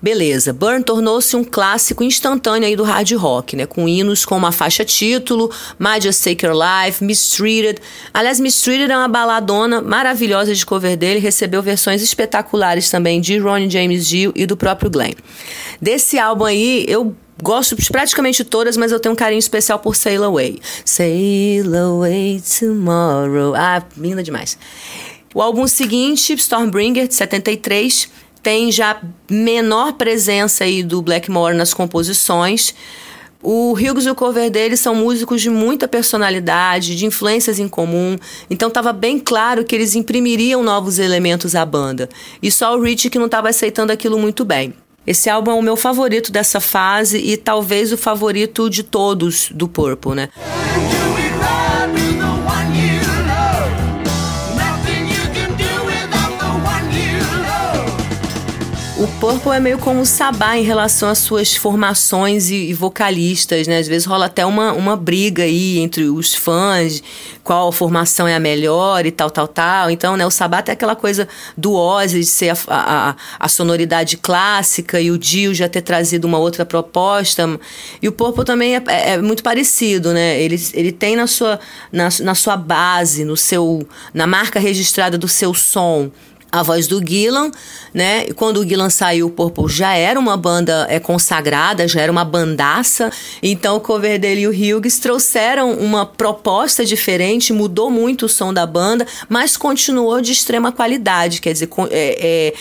Beleza, 0.02 0.52
Burn 0.52 0.82
tornou-se 0.82 1.36
um 1.36 1.44
clássico 1.44 2.02
instantâneo 2.02 2.66
aí 2.66 2.74
do 2.74 2.82
hard 2.82 3.12
rock, 3.12 3.54
né? 3.54 3.66
Com 3.66 3.88
hinos 3.88 4.24
como 4.24 4.44
a 4.44 4.50
faixa 4.50 4.84
título, 4.84 5.48
My 5.78 6.00
Just 6.02 6.24
Take 6.24 6.44
Your 6.44 6.56
Life, 6.56 7.04
Mistreated. 7.04 7.80
Aliás, 8.12 8.40
Mistreated 8.40 8.90
é 8.90 8.96
uma 8.96 9.06
baladona 9.06 9.80
maravilhosa 9.80 10.52
de 10.52 10.66
cover 10.66 10.96
dele, 10.96 11.20
recebeu 11.20 11.62
versões 11.62 12.02
espetaculares 12.02 12.90
também 12.90 13.20
de 13.20 13.38
Ronnie 13.38 13.70
James 13.70 14.08
Dio 14.08 14.32
e 14.34 14.44
do 14.44 14.56
próprio 14.56 14.90
Glenn. 14.90 15.14
Desse 15.80 16.18
álbum 16.18 16.46
aí, 16.46 16.84
eu 16.88 17.14
Gosto 17.42 17.74
de 17.74 17.90
praticamente 17.90 18.44
todas, 18.44 18.76
mas 18.76 18.92
eu 18.92 19.00
tenho 19.00 19.14
um 19.14 19.16
carinho 19.16 19.40
especial 19.40 19.76
por 19.80 19.96
Sail 19.96 20.22
Away. 20.22 20.60
Sail 20.84 21.76
Away 21.76 22.40
Tomorrow. 22.40 23.54
Ah, 23.56 23.82
linda 23.96 24.22
demais. 24.22 24.56
O 25.34 25.42
álbum 25.42 25.66
seguinte, 25.66 26.34
Stormbringer, 26.34 27.08
de 27.08 27.14
73, 27.14 28.08
tem 28.42 28.72
já 28.72 29.00
menor 29.30 29.92
presença 29.92 30.64
aí 30.64 30.82
do 30.82 31.00
Blackmore 31.00 31.56
nas 31.56 31.72
composições. 31.72 32.74
O 33.42 33.72
Hughes 33.72 34.06
e 34.06 34.10
o 34.10 34.14
cover 34.14 34.50
dele 34.50 34.76
são 34.76 34.94
músicos 34.94 35.42
de 35.42 35.50
muita 35.50 35.88
personalidade, 35.88 36.94
de 36.96 37.06
influências 37.06 37.58
em 37.58 37.68
comum, 37.68 38.16
então 38.48 38.68
estava 38.68 38.92
bem 38.92 39.18
claro 39.18 39.64
que 39.64 39.74
eles 39.74 39.96
imprimiriam 39.96 40.62
novos 40.62 41.00
elementos 41.00 41.56
à 41.56 41.66
banda. 41.66 42.08
E 42.40 42.52
só 42.52 42.76
o 42.76 42.80
Rich 42.80 43.10
que 43.10 43.18
não 43.18 43.26
estava 43.26 43.48
aceitando 43.48 43.92
aquilo 43.92 44.16
muito 44.16 44.44
bem. 44.44 44.74
Esse 45.04 45.28
álbum 45.28 45.50
é 45.50 45.54
o 45.54 45.62
meu 45.62 45.76
favorito 45.76 46.30
dessa 46.30 46.60
fase 46.60 47.18
e 47.18 47.36
talvez 47.36 47.92
o 47.92 47.96
favorito 47.96 48.70
de 48.70 48.84
todos 48.84 49.50
do 49.50 49.66
Purple, 49.66 50.14
né? 50.14 50.28
Purple 59.22 59.52
é 59.52 59.60
meio 59.60 59.78
como 59.78 60.00
o 60.00 60.04
Sabá 60.04 60.56
em 60.56 60.64
relação 60.64 61.08
às 61.08 61.18
suas 61.18 61.54
formações 61.54 62.50
e, 62.50 62.70
e, 62.70 62.74
vocalistas, 62.74 63.68
né? 63.68 63.78
Às 63.78 63.86
vezes 63.86 64.04
rola 64.04 64.26
até 64.26 64.44
uma, 64.44 64.72
uma 64.72 64.96
briga 64.96 65.44
aí 65.44 65.78
entre 65.78 66.06
os 66.06 66.34
fãs, 66.34 67.00
qual 67.44 67.70
formação 67.70 68.26
é 68.26 68.34
a 68.34 68.40
melhor 68.40 69.06
e 69.06 69.12
tal, 69.12 69.30
tal, 69.30 69.46
tal. 69.46 69.92
Então, 69.92 70.16
né, 70.16 70.26
o 70.26 70.30
Sabá 70.30 70.60
tem 70.60 70.72
aquela 70.72 70.96
coisa 70.96 71.28
do 71.56 71.72
Ozzy 71.72 72.18
de 72.18 72.26
ser 72.26 72.48
a, 72.48 72.56
a, 72.66 73.16
a 73.38 73.48
sonoridade 73.48 74.16
clássica 74.16 75.00
e 75.00 75.08
o 75.08 75.16
Dio 75.16 75.54
já 75.54 75.68
ter 75.68 75.82
trazido 75.82 76.24
uma 76.24 76.38
outra 76.38 76.66
proposta. 76.66 77.48
E 78.02 78.08
o 78.08 78.12
Purple 78.12 78.44
também 78.44 78.74
é, 78.74 78.82
é, 78.88 79.10
é 79.10 79.18
muito 79.18 79.44
parecido, 79.44 80.12
né? 80.12 80.42
Ele, 80.42 80.60
ele 80.74 80.90
tem 80.90 81.14
na 81.14 81.28
sua, 81.28 81.60
na, 81.92 82.08
na 82.22 82.34
sua 82.34 82.56
base, 82.56 83.24
no 83.24 83.36
seu, 83.36 83.86
na 84.12 84.26
marca 84.26 84.58
registrada 84.58 85.16
do 85.16 85.28
seu 85.28 85.54
som, 85.54 86.10
a 86.52 86.62
voz 86.62 86.86
do 86.86 87.04
Gillan, 87.04 87.50
né? 87.94 88.26
E 88.28 88.34
quando 88.34 88.58
o 88.58 88.68
Gillan 88.68 88.90
saiu, 88.90 89.28
o 89.28 89.30
Purple 89.30 89.68
já 89.68 89.94
era 89.94 90.20
uma 90.20 90.36
banda 90.36 90.86
é, 90.90 91.00
consagrada, 91.00 91.88
já 91.88 92.02
era 92.02 92.12
uma 92.12 92.26
bandaça. 92.26 93.10
Então 93.42 93.76
o 93.76 93.80
cover 93.80 94.20
dele 94.20 94.42
e 94.42 94.46
o 94.46 94.50
Hughes 94.50 94.98
trouxeram 94.98 95.72
uma 95.72 96.04
proposta 96.04 96.84
diferente, 96.84 97.54
mudou 97.54 97.90
muito 97.90 98.26
o 98.26 98.28
som 98.28 98.52
da 98.52 98.66
banda, 98.66 99.06
mas 99.30 99.56
continuou 99.56 100.20
de 100.20 100.32
extrema 100.32 100.70
qualidade. 100.70 101.40
Quer 101.40 101.54
dizer, 101.54 101.70
é, 101.90 102.50
é 102.50 102.54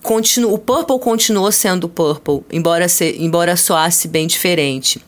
continu, 0.00 0.52
o 0.52 0.58
Purple 0.58 0.98
continuou 1.00 1.50
sendo 1.50 1.88
Purple, 1.88 2.42
embora, 2.52 2.88
se, 2.88 3.16
embora 3.18 3.56
soasse 3.56 4.06
bem 4.06 4.28
diferente. 4.28 5.02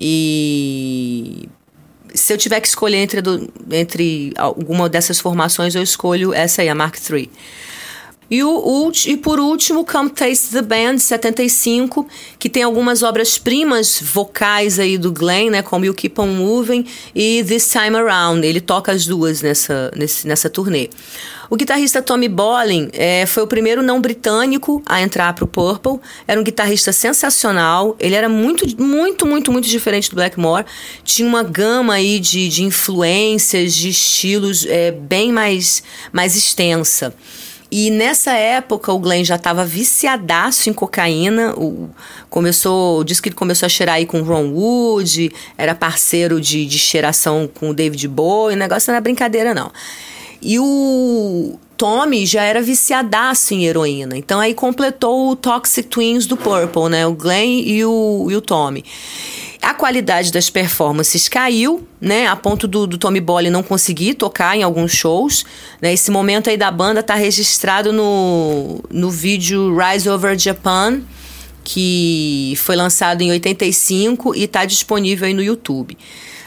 E 0.00 1.48
se 2.18 2.32
eu 2.32 2.38
tiver 2.38 2.60
que 2.60 2.68
escolher 2.68 2.98
entre, 2.98 3.20
entre 3.70 4.32
alguma 4.36 4.88
dessas 4.88 5.18
formações, 5.20 5.74
eu 5.74 5.82
escolho 5.82 6.34
essa 6.34 6.62
aí, 6.62 6.68
a 6.68 6.74
Mark 6.74 6.96
III. 7.10 7.30
E, 8.30 8.42
o, 8.44 8.92
e 9.06 9.16
por 9.16 9.40
último, 9.40 9.84
Come 9.84 10.10
Taste 10.10 10.50
the 10.50 10.62
Band, 10.62 10.98
75, 10.98 12.06
que 12.38 12.50
tem 12.50 12.62
algumas 12.62 13.02
obras-primas 13.02 14.00
vocais 14.02 14.78
aí 14.78 14.98
do 14.98 15.10
Glenn, 15.10 15.50
né, 15.50 15.62
como 15.62 15.86
You 15.86 15.94
Keep 15.94 16.20
On 16.20 16.26
Moving 16.26 16.84
e 17.14 17.42
This 17.44 17.70
Time 17.70 17.96
Around. 17.96 18.46
Ele 18.46 18.60
toca 18.60 18.92
as 18.92 19.06
duas 19.06 19.40
nessa, 19.40 19.90
nessa 20.24 20.50
turnê. 20.50 20.90
O 21.50 21.56
guitarrista 21.56 22.02
Tommy 22.02 22.28
Bolin 22.28 22.90
é, 22.92 23.24
foi 23.24 23.42
o 23.42 23.46
primeiro 23.46 23.82
não 23.82 24.02
britânico 24.02 24.82
a 24.84 25.00
entrar 25.00 25.32
para 25.32 25.44
o 25.44 25.48
Purple. 25.48 25.98
Era 26.26 26.38
um 26.38 26.44
guitarrista 26.44 26.92
sensacional. 26.92 27.96
Ele 27.98 28.14
era 28.14 28.28
muito, 28.28 28.66
muito, 28.78 29.26
muito, 29.26 29.50
muito 29.50 29.66
diferente 29.66 30.10
do 30.10 30.16
Blackmore. 30.16 30.66
Tinha 31.02 31.26
uma 31.26 31.42
gama 31.42 31.94
aí 31.94 32.20
de, 32.20 32.48
de 32.50 32.64
influências, 32.64 33.74
de 33.74 33.88
estilos 33.88 34.66
é, 34.66 34.90
bem 34.90 35.32
mais, 35.32 35.82
mais 36.12 36.36
extensa. 36.36 37.14
E 37.70 37.90
nessa 37.90 38.32
época 38.32 38.92
o 38.92 38.98
Glenn 38.98 39.24
já 39.24 39.36
estava 39.36 39.64
viciadaço 39.64 40.70
em 40.70 40.72
cocaína. 40.72 41.54
O, 41.54 41.90
começou, 42.30 43.04
disse 43.04 43.20
que 43.20 43.28
ele 43.28 43.36
começou 43.36 43.66
a 43.66 43.68
cheirar 43.68 43.96
aí 43.96 44.06
com 44.06 44.22
Ron 44.22 44.50
Wood, 44.52 45.30
era 45.56 45.74
parceiro 45.74 46.40
de, 46.40 46.64
de 46.64 46.78
cheiração 46.78 47.48
com 47.52 47.70
o 47.70 47.74
David 47.74 48.08
Bowie, 48.08 48.56
o 48.56 48.58
negócio 48.58 48.90
não 48.90 48.94
era 48.94 49.02
brincadeira, 49.02 49.54
não. 49.54 49.70
E 50.40 50.58
o 50.58 51.58
Tommy 51.76 52.24
já 52.24 52.42
era 52.42 52.62
viciadaço 52.62 53.52
em 53.54 53.66
heroína. 53.66 54.16
Então 54.16 54.40
aí 54.40 54.54
completou 54.54 55.30
o 55.30 55.36
Toxic 55.36 55.88
Twins 55.88 56.26
do 56.26 56.36
Purple, 56.36 56.88
né? 56.88 57.06
O 57.06 57.12
Glenn 57.12 57.62
e 57.64 57.84
o, 57.84 58.28
e 58.30 58.36
o 58.36 58.40
Tommy. 58.40 58.84
A 59.60 59.74
qualidade 59.74 60.30
das 60.30 60.48
performances 60.48 61.28
caiu, 61.28 61.86
né? 62.00 62.26
A 62.26 62.36
ponto 62.36 62.68
do, 62.68 62.86
do 62.86 62.96
Tommy 62.96 63.20
Bolly 63.20 63.50
não 63.50 63.62
conseguir 63.62 64.14
tocar 64.14 64.56
em 64.56 64.62
alguns 64.62 64.92
shows. 64.92 65.44
Né? 65.80 65.92
Esse 65.92 66.10
momento 66.10 66.48
aí 66.48 66.56
da 66.56 66.70
banda 66.70 67.02
tá 67.02 67.14
registrado 67.14 67.92
no, 67.92 68.82
no 68.90 69.10
vídeo 69.10 69.76
Rise 69.76 70.08
Over 70.08 70.38
Japan, 70.38 71.02
que 71.64 72.54
foi 72.56 72.76
lançado 72.76 73.22
em 73.22 73.30
85 73.30 74.34
e 74.34 74.44
está 74.44 74.64
disponível 74.64 75.26
aí 75.26 75.34
no 75.34 75.42
YouTube. 75.42 75.98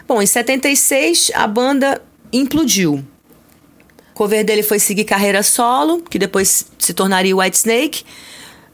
Bom, 0.07 0.21
em 0.21 0.25
76 0.25 1.31
a 1.35 1.47
banda 1.47 2.01
implodiu. 2.31 3.05
O 4.11 4.13
cover 4.13 4.43
dele 4.43 4.63
foi 4.63 4.79
seguir 4.79 5.03
carreira 5.03 5.43
solo, 5.43 6.01
que 6.01 6.17
depois 6.17 6.65
se 6.77 6.93
tornaria 6.93 7.35
White 7.35 7.57
Snake. 7.57 8.03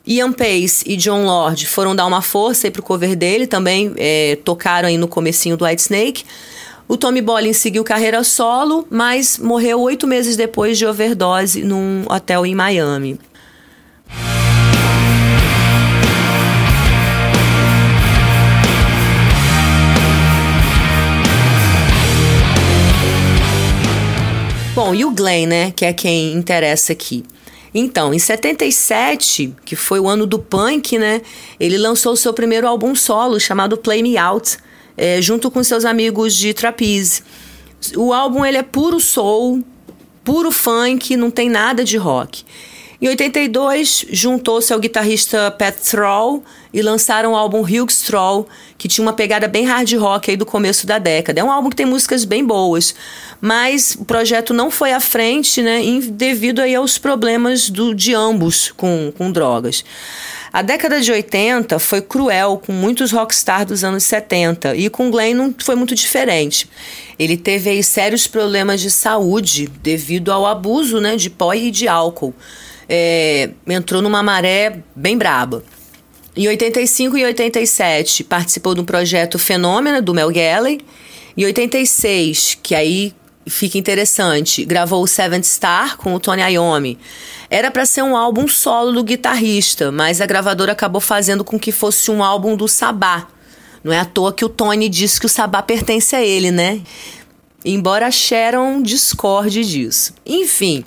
Ian 0.08 0.32
Pace 0.32 0.86
e 0.86 0.96
John 0.96 1.26
Lord 1.26 1.68
foram 1.68 1.94
dar 1.94 2.06
uma 2.06 2.22
força 2.22 2.66
aí 2.68 2.72
pro 2.72 2.82
cover 2.82 3.14
dele, 3.14 3.46
também 3.46 3.94
é, 3.98 4.38
tocaram 4.46 4.88
aí 4.88 4.98
no 4.98 5.06
comecinho 5.08 5.58
do 5.58 5.66
White 5.66 5.82
Snake. 5.82 6.24
O 6.88 6.96
Tommy 6.96 7.22
Bolin 7.22 7.52
seguiu 7.52 7.84
carreira 7.84 8.24
solo, 8.24 8.88
mas 8.90 9.38
morreu 9.38 9.82
oito 9.82 10.08
meses 10.08 10.38
depois 10.38 10.78
de 10.78 10.86
overdose 10.86 11.62
num 11.62 12.06
hotel 12.10 12.46
em 12.46 12.56
Miami. 12.56 13.20
Bom, 24.74 24.96
e 24.96 25.04
o 25.04 25.12
Glenn, 25.12 25.48
né, 25.48 25.72
que 25.72 25.84
é 25.84 25.92
quem 25.92 26.32
interessa 26.34 26.94
aqui. 26.94 27.26
Então, 27.74 28.14
em 28.14 28.20
77, 28.20 29.54
que 29.66 29.76
foi 29.76 30.00
o 30.00 30.08
ano 30.08 30.26
do 30.26 30.40
punk, 30.40 30.98
né? 30.98 31.22
Ele 31.60 31.78
lançou 31.78 32.14
o 32.14 32.18
seu 32.18 32.34
primeiro 32.34 32.68
álbum 32.68 32.96
solo 32.96 33.40
chamado 33.40 33.78
Play 33.78 34.02
Me 34.02 34.18
Out, 34.18 34.58
é, 34.96 35.22
junto 35.22 35.52
com 35.52 35.64
seus 35.64 35.86
amigos 35.86 36.36
de 36.36 36.54
Trapeze. 36.54 37.24
O 37.96 38.14
álbum 38.14 38.46
ele 38.46 38.58
é 38.58 38.64
puro 38.64 39.00
soul, 39.00 39.64
puro 40.24 40.52
funk, 40.52 41.16
não 41.16 41.30
tem 41.30 41.50
nada 41.50 41.84
de 41.84 41.98
rock. 41.98 42.44
Em 43.00 43.10
82, 43.10 44.08
juntou-se 44.10 44.74
ao 44.74 44.80
guitarrista 44.80 45.52
Pat 45.52 45.76
Thrall 45.76 46.44
e 46.74 46.82
lançaram 46.82 47.34
o 47.34 47.36
álbum 47.36 47.62
Hughes 47.62 48.02
Thrall, 48.02 48.48
que 48.76 48.88
tinha 48.88 49.06
uma 49.06 49.14
pegada 49.14 49.48
bem 49.48 49.66
hard 49.66 49.94
rock 49.94 50.32
aí 50.32 50.38
do 50.38 50.48
começo 50.48 50.88
da 50.88 50.98
década. 50.98 51.40
É 51.40 51.44
um 51.44 51.52
álbum 51.52 51.70
que 51.70 51.76
tem 51.76 51.86
músicas 51.86 52.26
bem 52.26 52.44
boas, 52.44 52.96
mas 53.40 53.96
o 54.00 54.04
projeto 54.04 54.52
não 54.52 54.72
foi 54.72 54.94
à 54.94 55.00
frente, 55.00 55.62
né, 55.62 55.80
devido 56.10 56.60
aí 56.60 56.74
aos 56.74 56.98
problemas 56.98 57.70
do, 57.70 57.94
de 57.94 58.16
ambos 58.16 58.74
com, 58.76 59.14
com 59.16 59.32
drogas. 59.32 59.86
A 60.52 60.64
década 60.64 61.00
de 61.00 61.12
80 61.12 61.78
foi 61.78 62.02
cruel 62.02 62.60
com 62.66 62.72
muitos 62.72 63.12
rockstars 63.12 63.68
dos 63.68 63.84
anos 63.84 64.06
70 64.06 64.76
e 64.76 64.90
com 64.90 65.12
Glenn 65.12 65.36
não 65.36 65.54
foi 65.56 65.76
muito 65.76 65.94
diferente. 65.94 66.68
Ele 67.20 67.38
teve 67.38 67.70
aí 67.70 67.84
sérios 67.84 68.26
problemas 68.26 68.82
de 68.82 68.90
saúde 68.90 69.70
devido 69.84 70.32
ao 70.32 70.48
abuso 70.48 71.00
né, 71.00 71.16
de 71.16 71.30
pó 71.30 71.54
e 71.54 71.70
de 71.70 71.88
álcool 71.88 72.34
é, 72.88 73.50
entrou 73.68 74.02
numa 74.02 74.24
maré 74.24 74.80
bem 74.96 75.18
braba. 75.18 75.64
Em 76.36 76.48
85 76.48 77.18
e 77.18 77.26
87 77.26 78.24
participou 78.24 78.76
do 78.76 78.84
projeto 78.84 79.40
Fenômeno 79.40 80.02
do 80.02 80.14
Mel 80.14 80.32
Galley. 80.32 80.80
Em 81.36 81.46
86, 81.46 82.60
que 82.62 82.76
aí 82.76 83.14
fica 83.48 83.78
interessante, 83.78 84.66
gravou 84.66 85.02
o 85.02 85.08
Seventh 85.08 85.46
Star 85.46 85.98
com 85.98 86.14
o 86.14 86.20
Tony 86.20 86.42
Iommi. 86.42 86.98
Era 87.50 87.72
para 87.72 87.86
ser 87.86 88.04
um 88.04 88.16
álbum 88.16 88.48
solo 88.48 88.92
do 88.92 89.04
guitarrista, 89.04 89.92
mas 89.92 90.20
a 90.20 90.26
gravadora 90.26 90.74
acabou 90.74 91.02
fazendo 91.02 91.44
com 91.44 91.58
que 91.58 91.72
fosse 91.72 92.12
um 92.12 92.24
álbum 92.24 92.56
do 92.56 92.68
Sabá. 92.68 93.28
Não 93.84 93.94
é 93.94 94.00
à 94.00 94.06
toa 94.06 94.34
que 94.34 94.44
o 94.44 94.50
Tony 94.50 94.90
disse 94.90 95.20
que 95.20 95.26
o 95.26 95.30
Sabá 95.30 95.62
pertence 95.62 96.16
a 96.16 96.22
ele, 96.22 96.52
né? 96.52 96.82
Embora 97.74 98.10
Sharon 98.12 98.82
discorde 98.82 99.64
disso. 99.66 100.14
Enfim, 100.26 100.84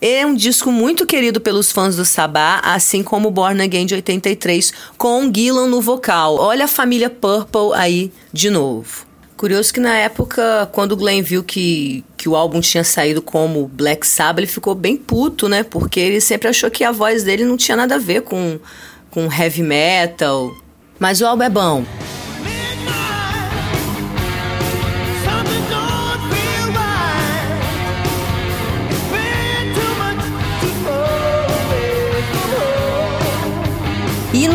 é 0.00 0.24
um 0.24 0.34
disco 0.34 0.70
muito 0.70 1.06
querido 1.06 1.40
pelos 1.40 1.72
fãs 1.72 1.96
do 1.96 2.04
Sabá, 2.04 2.60
assim 2.62 3.02
como 3.02 3.30
Born 3.30 3.60
Again 3.62 3.86
de 3.86 3.94
83, 3.94 4.72
com 4.96 5.30
Gillan 5.32 5.66
no 5.66 5.80
vocal. 5.80 6.36
Olha 6.36 6.64
a 6.64 6.68
família 6.68 7.10
Purple 7.10 7.74
aí 7.74 8.12
de 8.32 8.48
novo. 8.50 9.10
Curioso 9.36 9.72
que 9.72 9.80
na 9.80 9.96
época, 9.96 10.68
quando 10.70 10.92
o 10.92 10.96
Glenn 10.96 11.22
viu 11.22 11.42
que, 11.42 12.04
que 12.16 12.28
o 12.28 12.36
álbum 12.36 12.60
tinha 12.60 12.84
saído 12.84 13.22
como 13.22 13.66
Black 13.66 14.06
Sabbath, 14.06 14.40
ele 14.40 14.46
ficou 14.46 14.74
bem 14.74 14.98
puto, 14.98 15.48
né? 15.48 15.62
Porque 15.62 15.98
ele 15.98 16.20
sempre 16.20 16.48
achou 16.48 16.70
que 16.70 16.84
a 16.84 16.92
voz 16.92 17.24
dele 17.24 17.44
não 17.44 17.56
tinha 17.56 17.74
nada 17.74 17.94
a 17.94 17.98
ver 17.98 18.20
com, 18.20 18.60
com 19.10 19.32
heavy 19.32 19.62
metal. 19.62 20.54
Mas 20.98 21.22
o 21.22 21.26
álbum 21.26 21.42
é 21.42 21.48
bom. 21.48 21.84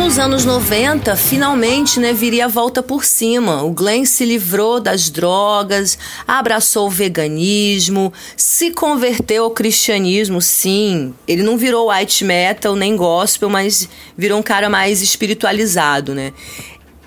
Nos 0.06 0.20
anos 0.20 0.44
90, 0.44 1.16
finalmente, 1.16 1.98
né, 1.98 2.12
viria 2.12 2.44
a 2.44 2.48
volta 2.48 2.80
por 2.80 3.04
cima. 3.04 3.64
O 3.64 3.72
Glenn 3.72 4.04
se 4.04 4.24
livrou 4.24 4.78
das 4.78 5.10
drogas, 5.10 5.98
abraçou 6.24 6.86
o 6.86 6.90
veganismo, 6.90 8.12
se 8.36 8.70
converteu 8.70 9.42
ao 9.42 9.50
cristianismo, 9.50 10.40
sim. 10.40 11.12
Ele 11.26 11.42
não 11.42 11.58
virou 11.58 11.90
white 11.90 12.24
metal 12.24 12.76
nem 12.76 12.94
gospel, 12.94 13.50
mas 13.50 13.88
virou 14.16 14.38
um 14.38 14.44
cara 14.44 14.70
mais 14.70 15.02
espiritualizado, 15.02 16.14
né? 16.14 16.32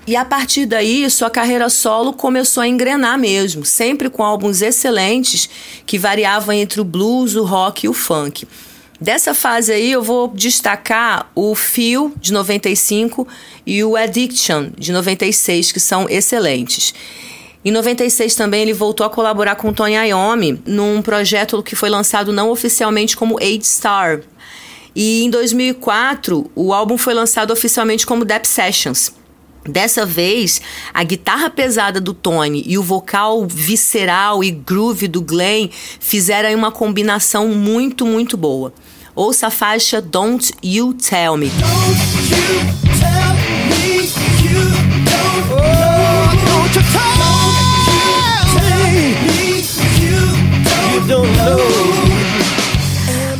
E 0.06 0.14
a 0.14 0.24
partir 0.24 0.66
daí, 0.66 1.08
sua 1.08 1.30
carreira 1.30 1.70
solo 1.70 2.12
começou 2.12 2.62
a 2.62 2.68
engrenar 2.68 3.18
mesmo, 3.18 3.64
sempre 3.64 4.10
com 4.10 4.22
álbuns 4.22 4.60
excelentes 4.60 5.48
que 5.86 5.98
variavam 5.98 6.54
entre 6.54 6.82
o 6.82 6.84
blues, 6.84 7.34
o 7.34 7.44
rock 7.44 7.86
e 7.86 7.88
o 7.88 7.94
funk. 7.94 8.46
Dessa 9.00 9.32
fase 9.32 9.72
aí 9.72 9.90
eu 9.90 10.02
vou 10.02 10.28
destacar 10.28 11.30
o 11.34 11.54
Feel 11.54 12.12
de 12.20 12.34
95 12.34 13.26
e 13.66 13.82
o 13.82 13.96
Addiction 13.96 14.68
de 14.76 14.92
96, 14.92 15.72
que 15.72 15.80
são 15.80 16.06
excelentes. 16.06 16.92
Em 17.64 17.70
96 17.70 18.34
também 18.34 18.60
ele 18.60 18.74
voltou 18.74 19.06
a 19.06 19.10
colaborar 19.10 19.56
com 19.56 19.72
Tony 19.72 19.94
Iommi 19.94 20.62
num 20.66 21.00
projeto 21.00 21.62
que 21.62 21.74
foi 21.74 21.88
lançado 21.88 22.30
não 22.30 22.50
oficialmente 22.50 23.16
como 23.16 23.40
Eight 23.40 23.66
Star. 23.66 24.20
E 24.94 25.22
em 25.24 25.30
2004 25.30 26.50
o 26.54 26.74
álbum 26.74 26.98
foi 26.98 27.14
lançado 27.14 27.52
oficialmente 27.52 28.06
como 28.06 28.24
Dep 28.24 28.44
Sessions. 28.44 29.14
Dessa 29.68 30.06
vez, 30.06 30.60
a 30.92 31.02
guitarra 31.02 31.50
pesada 31.50 32.00
do 32.00 32.14
Tony 32.14 32.64
e 32.66 32.78
o 32.78 32.82
vocal 32.82 33.46
visceral 33.46 34.42
e 34.42 34.50
groove 34.50 35.06
do 35.06 35.20
Glenn 35.20 35.68
fizeram 35.98 36.54
uma 36.58 36.72
combinação 36.72 37.48
muito, 37.48 38.06
muito 38.06 38.36
boa. 38.36 38.72
Ouça 39.14 39.48
a 39.48 39.50
faixa 39.50 40.00
Don't 40.00 40.50
You 40.64 40.94
Tell 40.94 41.36
Me. 41.36 41.50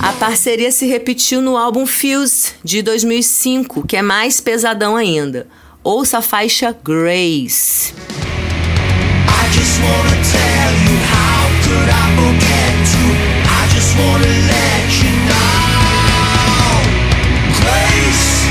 A 0.00 0.12
parceria 0.14 0.70
se 0.70 0.86
repetiu 0.86 1.40
no 1.40 1.56
álbum 1.56 1.86
Fuse 1.86 2.52
de 2.62 2.82
2005, 2.82 3.86
que 3.86 3.96
é 3.96 4.02
mais 4.02 4.40
pesadão 4.40 4.96
ainda. 4.96 5.46
Ouça 5.82 6.18
a 6.18 6.22
faixa 6.22 6.76
Grace. 6.84 7.94
I 9.26 9.48
just 9.50 9.80
wanna 9.80 10.16
tell 10.30 10.72
you 10.84 10.96
how 11.08 11.48
could 11.64 11.88
I 11.88 12.04
forget 12.16 12.74
to 12.92 13.00
I 13.48 13.66
just 13.74 13.96
wanna 13.96 14.28
let 14.28 14.92
you 15.00 15.10
know 15.24 16.84
Grace 17.62 18.50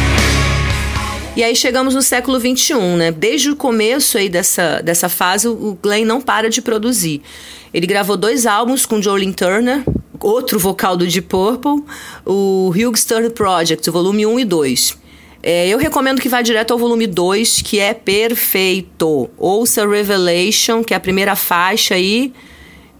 E 1.37 1.43
aí 1.43 1.55
chegamos 1.55 1.93
no 1.93 2.01
século 2.01 2.39
21, 2.39 2.97
né? 2.97 3.11
Desde 3.11 3.51
o 3.51 3.55
começo 3.55 4.17
aí 4.17 4.27
dessa, 4.27 4.81
dessa 4.81 5.07
fase, 5.07 5.47
o 5.47 5.77
Glenn 5.81 6.05
não 6.05 6.19
para 6.19 6.49
de 6.49 6.63
produzir. 6.63 7.21
Ele 7.71 7.85
gravou 7.85 8.17
dois 8.17 8.47
álbuns 8.47 8.87
com 8.87 8.99
Jolene 8.99 9.35
Turner, 9.35 9.83
outro 10.19 10.57
vocal 10.57 10.97
do 10.97 11.05
Deep 11.05 11.27
Purple, 11.27 11.83
o 12.25 12.69
Hugh 12.69 12.97
Stern 12.97 13.29
Project, 13.29 13.87
volume 13.91 14.25
1 14.25 14.39
e 14.39 14.45
2. 14.45 15.08
É, 15.41 15.67
eu 15.67 15.77
recomendo 15.77 16.21
que 16.21 16.27
vá 16.27 16.41
direto 16.41 16.71
ao 16.71 16.77
volume 16.77 17.07
2, 17.07 17.61
que 17.61 17.79
é 17.79 17.93
perfeito. 17.93 19.29
Ouça 19.37 19.87
Revelation, 19.87 20.83
que 20.83 20.93
é 20.93 20.97
a 20.97 20.99
primeira 20.99 21.35
faixa 21.35 21.95
aí, 21.95 22.33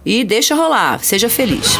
e 0.04 0.24
deixa 0.24 0.54
rolar. 0.54 1.04
Seja 1.04 1.28
feliz. 1.28 1.76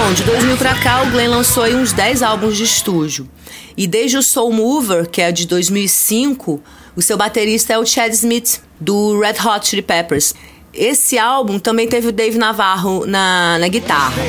Bom, 0.00 0.12
de 0.12 0.22
2000 0.22 0.56
pra 0.56 0.76
cá, 0.76 1.02
o 1.02 1.10
Glenn 1.10 1.28
lançou 1.28 1.64
aí 1.64 1.74
uns 1.74 1.92
10 1.92 2.22
álbuns 2.22 2.56
de 2.56 2.62
estúdio. 2.62 3.28
E 3.76 3.84
desde 3.84 4.16
o 4.16 4.22
Soul 4.22 4.52
Mover, 4.52 5.10
que 5.10 5.20
é 5.20 5.32
de 5.32 5.44
2005, 5.44 6.62
o 6.94 7.02
seu 7.02 7.16
baterista 7.16 7.72
é 7.72 7.78
o 7.78 7.84
Chad 7.84 8.12
Smith, 8.12 8.60
do 8.78 9.18
Red 9.18 9.44
Hot 9.44 9.66
Chili 9.66 9.82
Peppers. 9.82 10.36
Esse 10.72 11.18
álbum 11.18 11.58
também 11.58 11.88
teve 11.88 12.06
o 12.06 12.12
Dave 12.12 12.38
Navarro 12.38 13.06
na, 13.06 13.58
na 13.58 13.66
guitarra. 13.66 14.22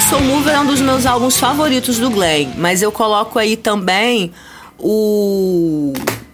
O 0.00 0.02
Soul 0.02 0.22
Mover 0.22 0.54
é 0.54 0.58
um 0.58 0.66
dos 0.66 0.80
meus 0.80 1.04
álbuns 1.04 1.36
favoritos 1.36 1.98
do 1.98 2.08
Glenn, 2.08 2.54
mas 2.56 2.80
eu 2.80 2.90
coloco 2.90 3.38
aí 3.38 3.54
também 3.54 4.32
o 4.78 5.92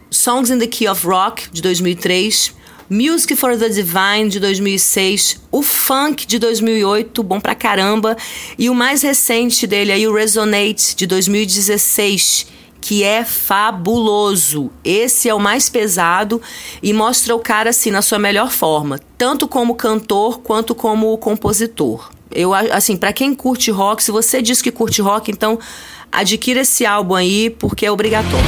Songs 0.09 0.53
in 0.53 0.59
the 0.61 0.69
Key 0.69 0.87
of 0.87 1.05
Rock 1.05 1.51
de 1.51 1.61
2003, 1.61 2.55
Music 2.89 3.35
for 3.35 3.59
the 3.59 3.69
Divine 3.69 4.29
de 4.29 4.39
2006, 4.39 5.41
o 5.51 5.63
Funk 5.63 6.29
de 6.29 6.39
2008, 6.39 7.21
bom 7.25 7.41
pra 7.41 7.57
caramba, 7.57 8.17
e 8.57 8.71
o 8.71 8.75
mais 8.75 9.03
recente 9.03 9.67
dele 9.67 9.91
aí, 9.91 10.07
o 10.07 10.15
Resonate 10.15 10.95
de 10.95 11.05
2016 11.05 12.47
que 12.81 13.03
é 13.03 13.25
fabuloso. 13.25 14.71
Esse 14.85 15.29
é 15.29 15.35
o 15.35 15.41
mais 15.41 15.69
pesado 15.69 16.41
e 16.81 16.93
mostra 16.93 17.35
o 17.35 17.41
cara 17.41 17.71
assim 17.71 17.91
na 17.91 18.01
sua 18.01 18.17
melhor 18.17 18.53
forma, 18.53 19.01
tanto 19.19 19.49
como 19.49 19.75
cantor 19.75 20.39
quanto 20.39 20.73
como 20.73 21.19
compositor. 21.19 22.15
Eu 22.31 22.53
assim, 22.55 22.97
para 22.97 23.13
quem 23.13 23.35
curte 23.35 23.71
rock, 23.71 24.03
se 24.03 24.11
você 24.11 24.43
diz 24.43 24.61
que 24.61 24.71
curte 24.71 25.01
rock, 25.01 25.31
então 25.31 25.59
adquira 26.11 26.61
esse 26.61 26.85
álbum 26.85 27.15
aí 27.15 27.51
porque 27.51 27.87
é 27.87 27.91
obrigatório. 27.91 28.45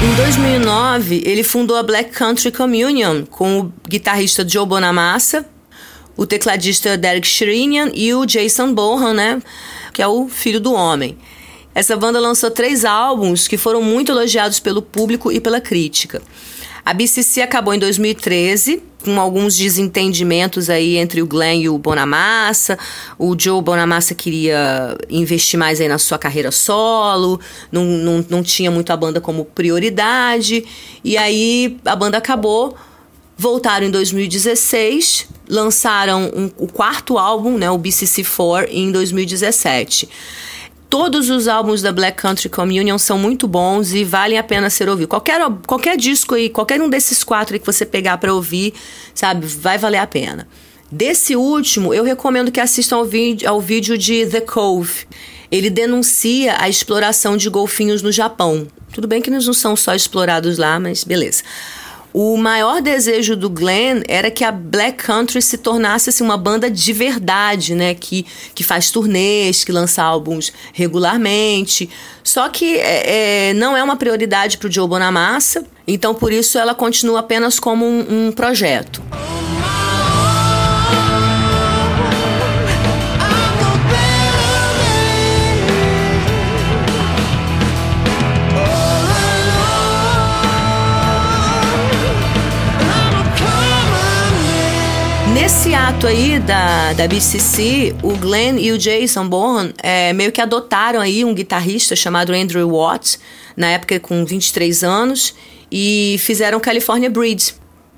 Em 0.00 0.14
2009, 0.14 1.22
ele 1.24 1.42
fundou 1.42 1.76
a 1.76 1.82
Black 1.82 2.10
Country 2.12 2.50
Communion 2.52 3.24
com 3.26 3.60
o 3.60 3.72
guitarrista 3.88 4.48
Joe 4.48 4.66
Bonamassa 4.66 5.44
o 6.18 6.26
tecladista 6.26 6.98
Derek 6.98 7.26
Sherinian 7.26 7.92
e 7.94 8.12
o 8.12 8.26
Jason 8.26 8.74
Bohan, 8.74 9.14
né? 9.14 9.40
Que 9.94 10.02
é 10.02 10.08
o 10.08 10.28
filho 10.28 10.58
do 10.58 10.74
homem. 10.74 11.16
Essa 11.72 11.96
banda 11.96 12.18
lançou 12.18 12.50
três 12.50 12.84
álbuns 12.84 13.46
que 13.46 13.56
foram 13.56 13.80
muito 13.80 14.10
elogiados 14.10 14.58
pelo 14.58 14.82
público 14.82 15.30
e 15.30 15.38
pela 15.38 15.60
crítica. 15.60 16.20
A 16.84 16.92
BCC 16.92 17.40
acabou 17.40 17.72
em 17.72 17.78
2013, 17.78 18.82
com 19.04 19.20
alguns 19.20 19.56
desentendimentos 19.56 20.68
aí 20.68 20.96
entre 20.96 21.22
o 21.22 21.26
Glenn 21.26 21.60
e 21.60 21.68
o 21.68 21.78
Bonamassa. 21.78 22.76
O 23.16 23.38
Joe 23.38 23.62
Bonamassa 23.62 24.12
queria 24.12 24.96
investir 25.08 25.56
mais 25.56 25.80
aí 25.80 25.86
na 25.86 25.98
sua 25.98 26.18
carreira 26.18 26.50
solo, 26.50 27.38
não, 27.70 27.84
não, 27.84 28.26
não 28.28 28.42
tinha 28.42 28.72
muito 28.72 28.92
a 28.92 28.96
banda 28.96 29.20
como 29.20 29.44
prioridade. 29.44 30.64
E 31.04 31.16
aí 31.16 31.76
a 31.84 31.94
banda 31.94 32.18
acabou 32.18 32.76
Voltaram 33.40 33.86
em 33.86 33.90
2016, 33.92 35.28
lançaram 35.48 36.28
um, 36.34 36.50
o 36.56 36.66
quarto 36.66 37.16
álbum, 37.16 37.56
né, 37.56 37.70
o 37.70 37.78
BCC4, 37.78 38.66
em 38.68 38.90
2017. 38.90 40.08
Todos 40.90 41.30
os 41.30 41.46
álbuns 41.46 41.80
da 41.80 41.92
Black 41.92 42.20
Country 42.20 42.48
Communion 42.48 42.98
são 42.98 43.16
muito 43.16 43.46
bons 43.46 43.92
e 43.92 44.02
valem 44.02 44.38
a 44.38 44.42
pena 44.42 44.68
ser 44.68 44.88
ouvido. 44.88 45.06
Qualquer, 45.06 45.40
qualquer 45.68 45.96
disco 45.96 46.34
aí, 46.34 46.48
qualquer 46.48 46.82
um 46.82 46.90
desses 46.90 47.22
quatro 47.22 47.54
aí 47.54 47.60
que 47.60 47.66
você 47.66 47.86
pegar 47.86 48.18
para 48.18 48.34
ouvir, 48.34 48.74
sabe, 49.14 49.46
vai 49.46 49.78
valer 49.78 49.98
a 49.98 50.06
pena. 50.06 50.48
Desse 50.90 51.36
último, 51.36 51.94
eu 51.94 52.02
recomendo 52.02 52.50
que 52.50 52.58
assistam 52.58 52.96
ao, 52.96 53.06
ao 53.46 53.60
vídeo 53.60 53.96
de 53.96 54.26
The 54.26 54.40
Cove. 54.40 55.06
Ele 55.48 55.70
denuncia 55.70 56.56
a 56.58 56.68
exploração 56.68 57.36
de 57.36 57.48
golfinhos 57.48 58.02
no 58.02 58.10
Japão. 58.10 58.66
Tudo 58.92 59.06
bem 59.06 59.22
que 59.22 59.30
eles 59.30 59.46
não 59.46 59.54
são 59.54 59.76
só 59.76 59.94
explorados 59.94 60.58
lá, 60.58 60.80
mas 60.80 61.04
beleza. 61.04 61.44
O 62.20 62.36
maior 62.36 62.82
desejo 62.82 63.36
do 63.36 63.48
Glenn 63.48 64.02
era 64.08 64.28
que 64.28 64.42
a 64.42 64.50
Black 64.50 65.04
Country 65.04 65.40
se 65.40 65.56
tornasse 65.56 66.10
assim, 66.10 66.24
uma 66.24 66.36
banda 66.36 66.68
de 66.68 66.92
verdade, 66.92 67.76
né? 67.76 67.94
Que, 67.94 68.26
que 68.56 68.64
faz 68.64 68.90
turnês, 68.90 69.62
que 69.62 69.70
lança 69.70 70.02
álbuns 70.02 70.52
regularmente. 70.72 71.88
Só 72.24 72.48
que 72.48 72.76
é, 72.76 73.50
é, 73.50 73.54
não 73.54 73.76
é 73.76 73.84
uma 73.84 73.94
prioridade 73.94 74.58
para 74.58 74.66
o 74.66 74.72
Joe 74.72 74.88
Bonamassa, 74.88 75.64
então 75.86 76.12
por 76.12 76.32
isso 76.32 76.58
ela 76.58 76.74
continua 76.74 77.20
apenas 77.20 77.60
como 77.60 77.86
um, 77.86 78.26
um 78.26 78.32
projeto. 78.32 79.00
Nesse 95.48 95.72
ato 95.72 96.06
aí 96.06 96.38
da, 96.38 96.92
da 96.92 97.08
BCC, 97.08 97.96
o 98.02 98.14
Glenn 98.18 98.58
e 98.58 98.70
o 98.70 98.76
Jason 98.76 99.26
Bourne 99.26 99.72
é, 99.82 100.12
meio 100.12 100.30
que 100.30 100.42
adotaram 100.42 101.00
aí 101.00 101.24
um 101.24 101.32
guitarrista 101.32 101.96
chamado 101.96 102.34
Andrew 102.34 102.68
Watt, 102.68 103.18
na 103.56 103.68
época 103.68 103.98
com 103.98 104.26
23 104.26 104.84
anos, 104.84 105.34
e 105.72 106.16
fizeram 106.18 106.60
California 106.60 107.08
Breed. 107.08 107.54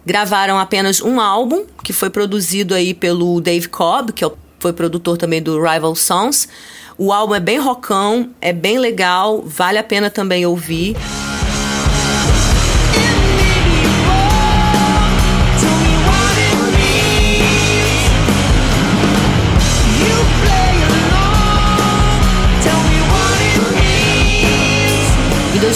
Gravaram 0.06 0.60
apenas 0.60 1.00
um 1.00 1.18
álbum, 1.20 1.64
que 1.82 1.92
foi 1.92 2.08
produzido 2.08 2.72
aí 2.72 2.94
pelo 2.94 3.40
Dave 3.40 3.68
Cobb, 3.68 4.12
que 4.12 4.24
é 4.24 4.30
foi 4.60 4.72
produtor 4.72 5.18
também 5.18 5.42
do 5.42 5.60
Rival 5.60 5.96
Sons. 5.96 6.46
O 6.96 7.12
álbum 7.12 7.34
é 7.34 7.40
bem 7.40 7.58
rockão, 7.58 8.30
é 8.40 8.52
bem 8.52 8.78
legal, 8.78 9.42
vale 9.44 9.76
a 9.76 9.82
pena 9.82 10.08
também 10.08 10.46
ouvir. 10.46 10.94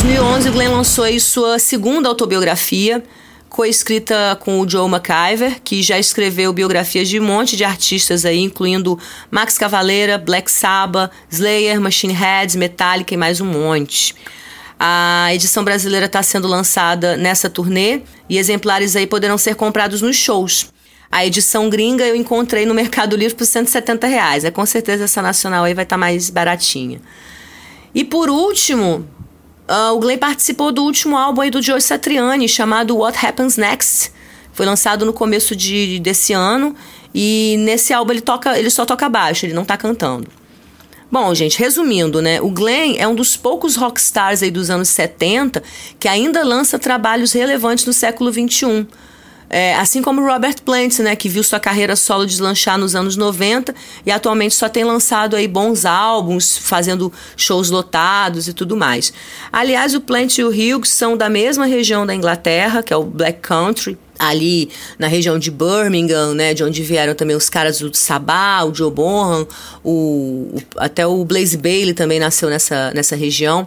2011, 0.05 0.51
Glenn 0.51 0.71
lançou 0.71 1.03
aí 1.05 1.19
sua 1.19 1.59
segunda 1.59 2.11
autobiografia, 2.11 3.03
coescrita 3.49 4.37
com 4.39 4.61
o 4.61 4.69
Joe 4.69 4.87
McIver, 4.87 5.63
que 5.65 5.83
já 5.83 5.99
escreveu 5.99 6.53
biografias 6.53 7.09
de 7.09 7.19
um 7.19 7.25
monte 7.25 7.57
de 7.57 7.65
artistas 7.65 8.27
aí, 8.27 8.39
incluindo 8.39 8.99
Max 9.31 9.57
Cavaleira, 9.57 10.19
Black 10.19 10.51
Sabbath, 10.53 11.11
Slayer, 11.31 11.81
Machine 11.81 12.13
Heads, 12.13 12.55
Metallica 12.55 13.15
e 13.15 13.17
mais 13.17 13.41
um 13.41 13.47
monte. 13.47 14.15
A 14.79 15.31
edição 15.33 15.65
brasileira 15.65 16.05
está 16.05 16.23
sendo 16.23 16.47
lançada 16.49 17.17
nessa 17.17 17.49
turnê 17.49 18.03
e 18.29 18.37
exemplares 18.37 18.95
aí 18.97 19.07
poderão 19.07 19.39
ser 19.39 19.55
comprados 19.55 20.03
nos 20.03 20.17
shows. 20.17 20.71
A 21.11 21.25
edição 21.25 21.71
gringa 21.71 22.05
eu 22.05 22.15
encontrei 22.15 22.67
no 22.67 22.75
Mercado 22.75 23.17
Livre 23.17 23.35
por 23.35 23.47
170 23.47 24.07
reais. 24.07 24.45
É, 24.45 24.51
com 24.51 24.67
certeza 24.67 25.05
essa 25.05 25.23
nacional 25.23 25.65
aí 25.65 25.73
vai 25.73 25.85
estar 25.85 25.97
tá 25.97 25.99
mais 25.99 26.29
baratinha. 26.29 27.01
E 27.95 28.05
por 28.05 28.29
último, 28.29 29.09
Uh, 29.69 29.95
o 29.95 29.99
Glenn 29.99 30.19
participou 30.19 30.71
do 30.71 30.83
último 30.83 31.17
álbum 31.17 31.41
aí 31.41 31.51
do 31.51 31.63
Joe 31.63 31.81
Satriani, 31.81 32.49
chamado 32.49 32.97
What 32.97 33.25
Happens 33.25 33.57
Next. 33.57 34.13
Foi 34.53 34.67
lançado 34.67 35.05
no 35.05 35.13
começo 35.13 35.57
de, 35.57 35.99
desse 35.99 36.33
ano. 36.33 36.75
E 37.15 37.57
nesse 37.61 37.93
álbum 37.93 38.13
ele, 38.13 38.21
toca, 38.21 38.59
ele 38.59 38.71
só 38.71 38.85
toca 38.85 39.09
baixo, 39.09 39.47
ele 39.47 39.55
não 39.55 39.65
tá 39.65 39.77
cantando. 39.77 40.27
Bom, 41.11 41.33
gente, 41.33 41.59
resumindo, 41.59 42.21
né? 42.21 42.41
O 42.41 42.51
Glenn 42.51 42.97
é 42.99 43.07
um 43.07 43.15
dos 43.15 43.37
poucos 43.37 43.77
rockstars 43.77 44.43
aí 44.43 44.51
dos 44.51 44.69
anos 44.69 44.89
70 44.89 45.63
que 45.99 46.09
ainda 46.09 46.43
lança 46.45 46.79
trabalhos 46.79 47.33
relevantes 47.33 47.87
no 47.87 47.93
século 47.93 48.33
21. 48.33 48.85
É, 49.49 49.75
assim 49.77 50.03
como 50.03 50.25
Robert 50.25 50.63
Plant, 50.65 50.99
né, 51.01 51.15
que 51.15 51.29
viu 51.29 51.43
sua 51.43 51.61
carreira 51.61 51.95
solo 51.95 52.27
deslanchar 52.27 52.79
nos 52.79 52.95
anos 52.95 53.17
90 53.17 53.75
e 54.05 54.11
atualmente 54.11 54.55
só 54.55 54.69
tem 54.69 54.85
lançado 54.85 55.37
aí 55.37 55.47
bons 55.47 55.85
álbuns, 55.85 56.57
fazendo 56.57 57.13
shows 57.37 57.71
lotados 57.71 58.49
e 58.49 58.53
tudo 58.53 58.77
mais. 58.77 59.13
Aliás, 59.53 59.95
o 59.95 60.01
Plant 60.01 60.39
e 60.39 60.45
o 60.45 60.49
Hughes 60.49 60.91
são 60.91 61.17
da 61.17 61.29
mesma 61.29 61.67
região 61.67 62.07
da 62.07 62.15
Inglaterra, 62.15 62.83
que 62.83 62.93
é 62.93 62.97
o 62.97 63.05
Black 63.05 63.41
Country, 63.41 63.99
ali 64.19 64.71
na 64.99 65.07
região 65.07 65.39
de 65.39 65.51
Birmingham, 65.51 66.35
né, 66.35 66.55
de 66.55 66.65
onde 66.65 66.83
vieram 66.83 67.15
também 67.15 67.37
os 67.37 67.49
caras 67.49 67.79
do 67.79 67.95
Sabá, 67.95 68.65
o 68.65 68.75
Joe 68.75 68.91
Bonham, 68.91 69.47
o, 69.83 70.51
o, 70.55 70.63
até 70.77 71.07
o 71.07 71.25
Blaze 71.25 71.57
Bailey 71.57 71.95
também 71.95 72.19
nasceu 72.19 72.49
nessa, 72.49 72.93
nessa 72.95 73.17
região. 73.17 73.67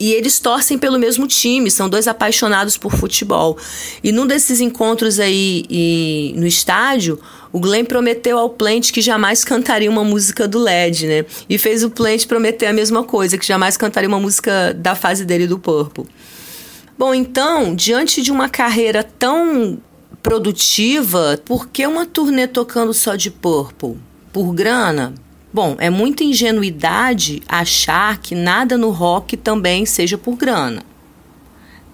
E 0.00 0.14
eles 0.14 0.40
torcem 0.40 0.78
pelo 0.78 0.98
mesmo 0.98 1.26
time, 1.26 1.70
são 1.70 1.86
dois 1.86 2.08
apaixonados 2.08 2.78
por 2.78 2.96
futebol. 2.96 3.58
E 4.02 4.10
num 4.10 4.26
desses 4.26 4.58
encontros 4.58 5.20
aí 5.20 5.66
e, 5.68 6.32
no 6.36 6.46
estádio, 6.46 7.20
o 7.52 7.60
Glenn 7.60 7.84
prometeu 7.84 8.38
ao 8.38 8.48
Plant 8.48 8.92
que 8.92 9.02
jamais 9.02 9.44
cantaria 9.44 9.90
uma 9.90 10.02
música 10.02 10.48
do 10.48 10.58
LED, 10.58 11.06
né? 11.06 11.26
E 11.50 11.58
fez 11.58 11.84
o 11.84 11.90
Plant 11.90 12.24
prometer 12.26 12.64
a 12.64 12.72
mesma 12.72 13.04
coisa, 13.04 13.36
que 13.36 13.46
jamais 13.46 13.76
cantaria 13.76 14.08
uma 14.08 14.18
música 14.18 14.72
da 14.72 14.94
fase 14.94 15.26
dele 15.26 15.46
do 15.46 15.58
Purple. 15.58 16.06
Bom, 16.98 17.14
então, 17.14 17.74
diante 17.74 18.22
de 18.22 18.32
uma 18.32 18.48
carreira 18.48 19.04
tão 19.04 19.78
produtiva, 20.22 21.38
por 21.44 21.68
que 21.68 21.86
uma 21.86 22.06
turnê 22.06 22.46
tocando 22.46 22.94
só 22.94 23.16
de 23.16 23.30
Purple? 23.30 23.98
Por 24.32 24.54
grana? 24.54 25.12
Bom, 25.52 25.76
é 25.78 25.90
muita 25.90 26.22
ingenuidade 26.22 27.42
achar 27.48 28.18
que 28.18 28.34
nada 28.34 28.78
no 28.78 28.90
rock 28.90 29.36
também 29.36 29.84
seja 29.84 30.16
por 30.16 30.36
grana. 30.36 30.82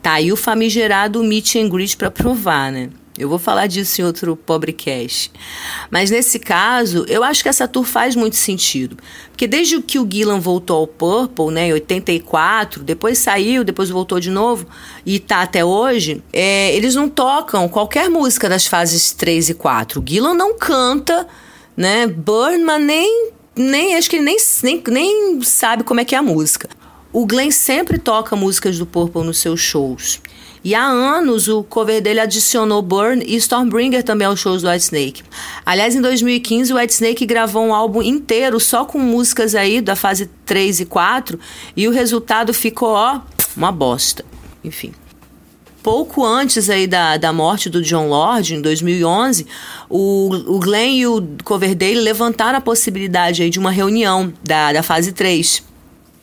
Tá 0.02 0.14
aí 0.14 0.30
o 0.30 0.36
famigerado 0.36 1.24
meet 1.24 1.56
and 1.56 1.68
greet 1.68 1.96
para 1.96 2.10
provar, 2.10 2.70
né? 2.70 2.90
Eu 3.18 3.30
vou 3.30 3.38
falar 3.38 3.66
disso 3.66 4.00
em 4.00 4.04
outro 4.04 4.36
Pobrecast. 4.36 5.32
Mas 5.90 6.10
nesse 6.10 6.38
caso, 6.38 7.06
eu 7.08 7.24
acho 7.24 7.42
que 7.42 7.48
essa 7.48 7.66
tour 7.66 7.84
faz 7.84 8.14
muito 8.14 8.36
sentido. 8.36 8.98
Porque 9.30 9.46
desde 9.46 9.80
que 9.80 9.98
o 9.98 10.06
Gillan 10.08 10.38
voltou 10.38 10.76
ao 10.76 10.86
Purple, 10.86 11.50
né, 11.50 11.68
em 11.68 11.72
84, 11.72 12.84
depois 12.84 13.18
saiu, 13.18 13.64
depois 13.64 13.88
voltou 13.88 14.20
de 14.20 14.30
novo, 14.30 14.66
e 15.04 15.18
tá 15.18 15.40
até 15.40 15.64
hoje, 15.64 16.22
é, 16.30 16.76
eles 16.76 16.94
não 16.94 17.08
tocam 17.08 17.66
qualquer 17.68 18.10
música 18.10 18.50
das 18.50 18.66
fases 18.66 19.12
3 19.12 19.48
e 19.48 19.54
4. 19.54 20.00
O 20.00 20.04
Gillan 20.06 20.34
não 20.34 20.58
canta, 20.58 21.26
né, 21.74 22.06
Burn, 22.06 22.64
nem 22.80 23.30
nem 23.56 23.96
acho 23.96 24.10
que 24.10 24.16
ele 24.16 24.24
nem, 24.24 24.36
nem, 24.62 24.82
nem 24.88 25.42
sabe 25.42 25.82
como 25.82 26.00
é 26.00 26.04
que 26.04 26.14
é 26.14 26.18
a 26.18 26.22
música. 26.22 26.68
O 27.12 27.24
Glenn 27.26 27.50
sempre 27.50 27.98
toca 27.98 28.36
músicas 28.36 28.78
do 28.78 28.84
Purple 28.84 29.24
nos 29.24 29.38
seus 29.38 29.60
shows. 29.60 30.20
E 30.62 30.74
há 30.74 30.84
anos 30.84 31.48
o 31.48 31.62
cover 31.62 32.02
dele 32.02 32.20
adicionou 32.20 32.82
Burn 32.82 33.24
e 33.24 33.36
Stormbringer 33.36 34.02
também 34.02 34.26
aos 34.26 34.40
shows 34.40 34.62
do 34.62 34.68
Whitesnake. 34.68 35.22
Aliás, 35.64 35.94
em 35.94 36.00
2015 36.00 36.72
o 36.72 36.76
Whitesnake 36.76 37.24
gravou 37.24 37.64
um 37.64 37.72
álbum 37.72 38.02
inteiro 38.02 38.58
só 38.60 38.84
com 38.84 38.98
músicas 38.98 39.54
aí 39.54 39.80
da 39.80 39.96
fase 39.96 40.28
3 40.44 40.80
e 40.80 40.84
4 40.84 41.38
e 41.76 41.86
o 41.88 41.92
resultado 41.92 42.52
ficou, 42.52 42.90
ó, 42.90 43.20
uma 43.56 43.70
bosta. 43.72 44.24
Enfim 44.62 44.92
pouco 45.86 46.24
antes 46.24 46.68
aí 46.68 46.84
da, 46.84 47.16
da 47.16 47.32
morte 47.32 47.70
do 47.70 47.80
John 47.80 48.08
Lord, 48.08 48.56
em 48.56 48.60
2011, 48.60 49.46
o, 49.88 50.34
o 50.48 50.58
Glenn 50.58 50.96
e 50.96 51.06
o 51.06 51.24
Coverdale 51.44 52.00
levantaram 52.00 52.58
a 52.58 52.60
possibilidade 52.60 53.40
aí 53.40 53.50
de 53.50 53.60
uma 53.60 53.70
reunião 53.70 54.34
da, 54.42 54.72
da 54.72 54.82
fase 54.82 55.12
3. 55.12 55.62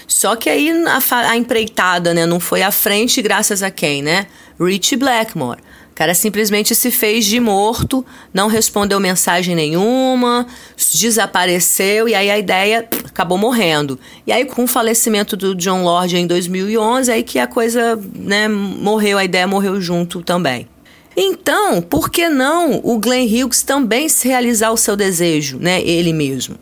Só 0.05 0.35
que 0.35 0.49
aí 0.49 0.69
a, 0.69 0.99
a 1.29 1.37
empreitada 1.37 2.13
né, 2.13 2.25
não 2.25 2.41
foi 2.41 2.61
à 2.61 2.71
frente 2.71 3.21
graças 3.21 3.63
a 3.63 3.71
quem, 3.71 4.01
né? 4.01 4.27
Richie 4.59 4.97
Blackmore. 4.97 5.61
O 5.93 5.95
cara 5.95 6.15
simplesmente 6.15 6.73
se 6.73 6.89
fez 6.89 7.23
de 7.23 7.39
morto, 7.39 8.03
não 8.33 8.47
respondeu 8.47 8.99
mensagem 8.99 9.55
nenhuma, 9.55 10.47
desapareceu 10.91 12.09
e 12.09 12.15
aí 12.15 12.31
a 12.31 12.39
ideia 12.39 12.87
acabou 13.05 13.37
morrendo. 13.37 13.99
E 14.25 14.31
aí 14.31 14.43
com 14.43 14.63
o 14.63 14.67
falecimento 14.67 15.37
do 15.37 15.53
John 15.53 15.83
Lord 15.83 16.17
em 16.17 16.25
2011, 16.25 17.11
aí 17.11 17.21
que 17.21 17.37
a 17.37 17.45
coisa, 17.45 17.95
né, 18.15 18.47
morreu, 18.47 19.19
a 19.19 19.23
ideia 19.23 19.45
morreu 19.45 19.79
junto 19.79 20.23
também. 20.23 20.67
Então, 21.15 21.79
por 21.79 22.09
que 22.09 22.27
não 22.27 22.81
o 22.83 22.97
Glenn 22.97 23.27
Hughes 23.27 23.61
também 23.61 24.09
se 24.09 24.27
realizar 24.27 24.71
o 24.71 24.77
seu 24.77 24.95
desejo, 24.95 25.59
né, 25.59 25.79
ele 25.83 26.11
mesmo? 26.11 26.55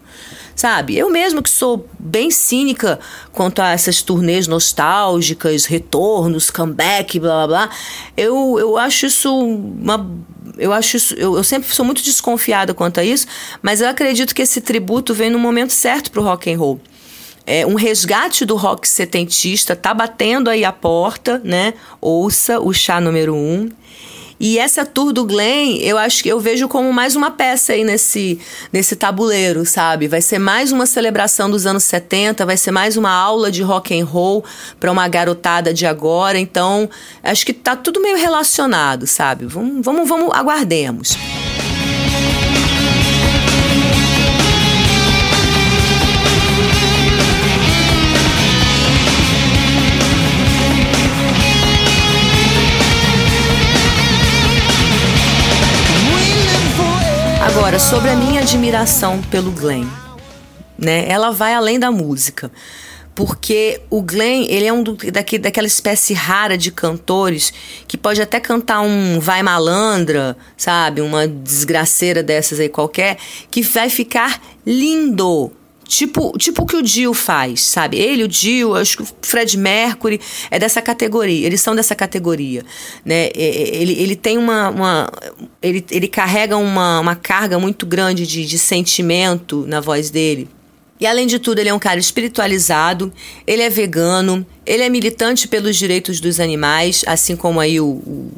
Sabe? 0.56 0.98
Eu 0.98 1.10
mesmo 1.10 1.42
que 1.42 1.50
sou 1.50 1.88
bem 2.00 2.32
cínica 2.32 3.00
quanto 3.32 3.62
a 3.62 3.70
essas 3.70 4.02
turnês 4.02 4.48
nostálgicas, 4.48 5.66
retornos, 5.66 6.50
comeback, 6.50 7.20
blá 7.20 7.48
blá 7.48 7.48
blá, 7.48 7.76
eu, 8.16 8.58
eu 8.60 8.78
acho 8.78 9.06
isso 9.06 9.34
uma. 9.34 10.10
Eu 10.58 10.74
acho 10.74 10.98
isso. 10.98 11.14
Eu, 11.16 11.36
eu 11.38 11.44
sempre 11.44 11.74
sou 11.74 11.86
muito 11.86 12.04
desconfiada 12.04 12.74
quanto 12.74 13.00
a 13.00 13.04
isso, 13.04 13.28
mas 13.62 13.82
eu 13.82 13.88
acredito 13.88 14.36
que 14.36 14.42
esse 14.42 14.62
tributo 14.62 15.14
vem 15.14 15.30
no 15.30 15.40
momento 15.40 15.74
certo 15.74 16.12
pro 16.12 16.24
rock 16.24 16.52
and 16.52 16.58
roll. 16.58 16.80
É, 17.46 17.66
um 17.66 17.76
resgate 17.76 18.46
do 18.46 18.56
rock 18.56 18.88
setentista 18.88 19.76
tá 19.76 19.94
batendo 19.94 20.50
aí 20.50 20.64
a 20.64 20.72
porta, 20.72 21.42
né? 21.44 21.74
Ouça 22.00 22.60
o 22.60 22.72
chá 22.72 23.02
número 23.02 23.36
um. 23.36 23.70
E 24.44 24.58
essa 24.58 24.84
tour 24.84 25.14
do 25.14 25.24
Glenn, 25.24 25.78
eu 25.82 26.00
acho 26.00 26.24
que 26.24 26.30
eu 26.30 26.40
vejo 26.40 26.68
como 26.68 26.92
mais 26.92 27.16
uma 27.16 27.30
peça 27.30 27.74
aí 27.74 27.84
nesse, 27.84 28.40
nesse 28.74 28.96
tabuleiro, 28.96 29.68
sabe? 29.68 30.08
Vai 30.08 30.20
ser 30.20 30.40
mais 30.40 30.72
uma 30.72 30.88
celebração 30.88 31.48
dos 31.48 31.68
anos 31.68 31.84
70, 31.84 32.44
vai 32.44 32.58
ser 32.58 32.72
mais 32.72 32.98
uma 32.98 33.12
aula 33.12 33.52
de 33.52 33.62
rock 33.62 33.96
and 33.96 34.04
roll 34.04 34.44
para 34.80 34.92
uma 34.92 35.08
garotada 35.08 35.72
de 35.72 35.86
agora. 35.86 36.40
Então, 36.40 36.90
acho 37.22 37.46
que 37.46 37.54
tá 37.54 37.76
tudo 37.76 38.02
meio 38.02 38.18
relacionado, 38.18 39.06
sabe? 39.06 39.46
Vamos, 39.46 39.86
vamos, 39.86 40.10
vamos 40.10 40.34
aguardemos. 40.34 41.16
Agora, 57.72 57.80
sobre 57.90 58.10
a 58.10 58.16
minha 58.18 58.42
admiração 58.42 59.22
pelo 59.32 59.50
Glenn, 59.50 59.88
né? 60.78 61.08
Ela 61.08 61.32
vai 61.32 61.54
além 61.54 61.80
da 61.80 61.90
música. 61.90 62.52
Porque 63.16 63.80
o 63.90 64.02
Glenn, 64.02 64.46
ele 64.50 64.66
é 64.66 64.74
um 64.74 64.84
do, 64.84 64.98
daqui, 65.10 65.38
daquela 65.38 65.68
espécie 65.68 66.14
rara 66.14 66.58
de 66.58 66.70
cantores 66.70 67.54
que 67.88 67.98
pode 67.98 68.22
até 68.22 68.42
cantar 68.42 68.82
um 68.82 69.22
vai 69.22 69.42
malandra, 69.42 70.36
sabe? 70.58 71.00
Uma 71.00 71.26
desgraceira 71.26 72.22
dessas 72.22 72.60
aí 72.60 72.68
qualquer, 72.68 73.18
que 73.50 73.62
vai 73.62 73.90
ficar 73.90 74.42
lindo 74.66 75.50
Tipo, 75.92 76.38
tipo 76.38 76.64
o 76.64 76.66
que 76.66 76.78
o 76.78 76.82
Dio 76.82 77.14
faz, 77.14 77.64
sabe? 77.64 78.00
Ele, 78.00 78.24
o 78.24 78.28
Dio, 78.28 78.76
acho 78.76 78.96
que 78.96 79.04
o 79.04 79.08
Fred 79.22 79.58
Mercury 79.58 80.22
é 80.50 80.58
dessa 80.58 80.82
categoria, 80.82 81.46
eles 81.46 81.60
são 81.60 81.76
dessa 81.76 81.94
categoria, 81.94 82.64
né? 83.04 83.30
Ele, 83.36 83.92
ele 84.02 84.16
tem 84.16 84.38
uma, 84.38 84.70
uma 84.70 85.12
ele, 85.62 85.86
ele 85.92 86.08
carrega 86.08 86.56
uma, 86.56 87.02
uma 87.02 87.14
carga 87.14 87.60
muito 87.60 87.86
grande 87.86 88.26
de, 88.26 88.46
de 88.46 88.58
sentimento 88.58 89.66
na 89.68 89.82
voz 89.82 90.10
dele. 90.10 90.48
E 90.98 91.06
além 91.06 91.28
de 91.28 91.38
tudo, 91.38 91.60
ele 91.60 91.68
é 91.68 91.74
um 91.74 91.80
cara 91.80 92.00
espiritualizado, 92.00 93.12
ele 93.46 93.62
é 93.62 93.70
vegano, 93.70 94.46
ele 94.66 94.84
é 94.84 94.90
militante 94.90 95.46
pelos 95.46 95.76
direitos 95.76 96.22
dos 96.22 96.40
animais, 96.40 97.04
assim 97.06 97.36
como 97.36 97.60
aí 97.60 97.82
o, 97.82 97.86
o 97.86 98.32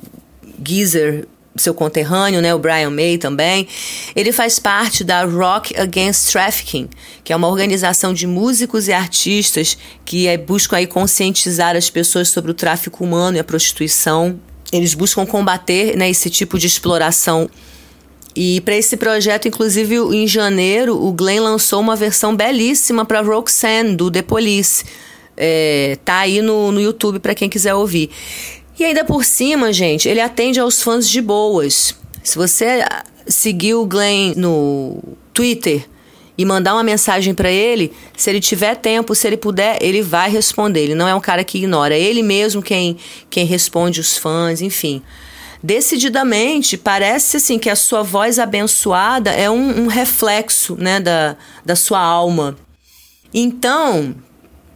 Geezer, 0.68 1.28
seu 1.56 1.74
conterrâneo, 1.74 2.42
né, 2.42 2.54
o 2.54 2.60
Brian 2.60 2.89
May 2.89 3.18
também. 3.18 3.68
Ele 4.16 4.32
faz 4.32 4.60
parte 4.60 5.04
da 5.04 5.24
Rock 5.24 5.78
Against 5.80 6.32
Trafficking, 6.32 6.89
que 7.24 7.32
é 7.32 7.36
uma 7.36 7.48
organização 7.48 8.13
de 8.13 8.26
músicos 8.26 8.88
e 8.88 8.94
artistas 8.94 9.78
que 10.04 10.28
é, 10.28 10.38
buscam 10.38 10.78
aí 10.78 10.88
conscientizar 10.88 11.76
as 11.76 11.89
pessoas 11.89 12.30
sobre 12.30 12.52
o 12.52 12.54
tráfico 12.54 13.04
humano 13.04 13.38
e 13.38 13.39
a 13.39 13.44
prostituição. 13.44 14.39
Eles 14.72 14.94
buscam 14.94 15.26
combater 15.26 15.96
né, 15.96 16.10
esse 16.10 16.30
tipo 16.30 16.58
de 16.58 16.68
exploração 16.68 17.50
e 18.36 18.62
para 18.62 18.76
esse 18.76 18.98
projeto, 18.98 19.48
inclusive, 19.48 19.96
em 19.96 20.28
janeiro, 20.28 20.96
o 20.96 21.12
Glenn 21.13 21.44
lançou 21.44 21.80
uma 21.80 21.96
versão 21.96 22.36
belíssima 22.36 23.06
para 23.06 23.22
Roxanne, 23.22 23.96
do 23.96 24.10
The 24.10 24.24
Police. 24.24 24.84
É, 25.38 25.98
tá 26.04 26.20
aí 26.20 26.42
no, 26.42 26.72
no 26.72 26.82
YouTube 26.82 27.20
para 27.20 27.36
quem 27.36 27.48
quiser 27.48 27.76
ouvir. 27.76 28.10
E 28.77 28.83
ainda 28.83 29.03
por 29.03 29.23
cima, 29.23 29.71
gente, 29.71 30.09
ele 30.09 30.19
atende 30.19 30.59
aos 30.59 30.81
fãs 30.81 31.07
de 31.07 31.21
boas. 31.21 31.95
Se 32.23 32.36
você 32.36 32.83
seguir 33.27 33.75
o 33.75 33.86
Glenn 33.86 34.33
no 34.36 34.97
Twitter 35.33 35.88
e 36.38 36.43
mandar 36.43 36.73
uma 36.73 36.83
mensagem 36.83 37.33
para 37.33 37.51
ele, 37.51 37.93
se 38.17 38.29
ele 38.29 38.39
tiver 38.39 38.75
tempo, 38.75 39.13
se 39.13 39.27
ele 39.27 39.38
puder, 39.38 39.77
ele 39.81 40.01
vai 40.01 40.29
responder. 40.29 40.81
Ele 40.81 40.95
não 40.95 41.07
é 41.07 41.13
um 41.13 41.21
cara 41.21 41.43
que 41.43 41.59
ignora, 41.59 41.95
é 41.95 42.01
ele 42.01 42.23
mesmo 42.23 42.62
quem, 42.62 42.97
quem 43.29 43.45
responde 43.45 43.99
os 43.99 44.17
fãs, 44.17 44.62
enfim 44.62 45.01
decididamente 45.63 46.77
parece 46.77 47.38
assim 47.38 47.57
que 47.57 47.69
a 47.69 47.75
sua 47.75 48.03
voz 48.03 48.38
abençoada 48.38 49.31
é 49.31 49.49
um, 49.49 49.83
um 49.83 49.88
reflexo 49.88 50.75
né, 50.77 50.99
da, 50.99 51.38
da 51.65 51.73
sua 51.73 52.01
alma. 52.01 52.57
Então, 53.33 54.13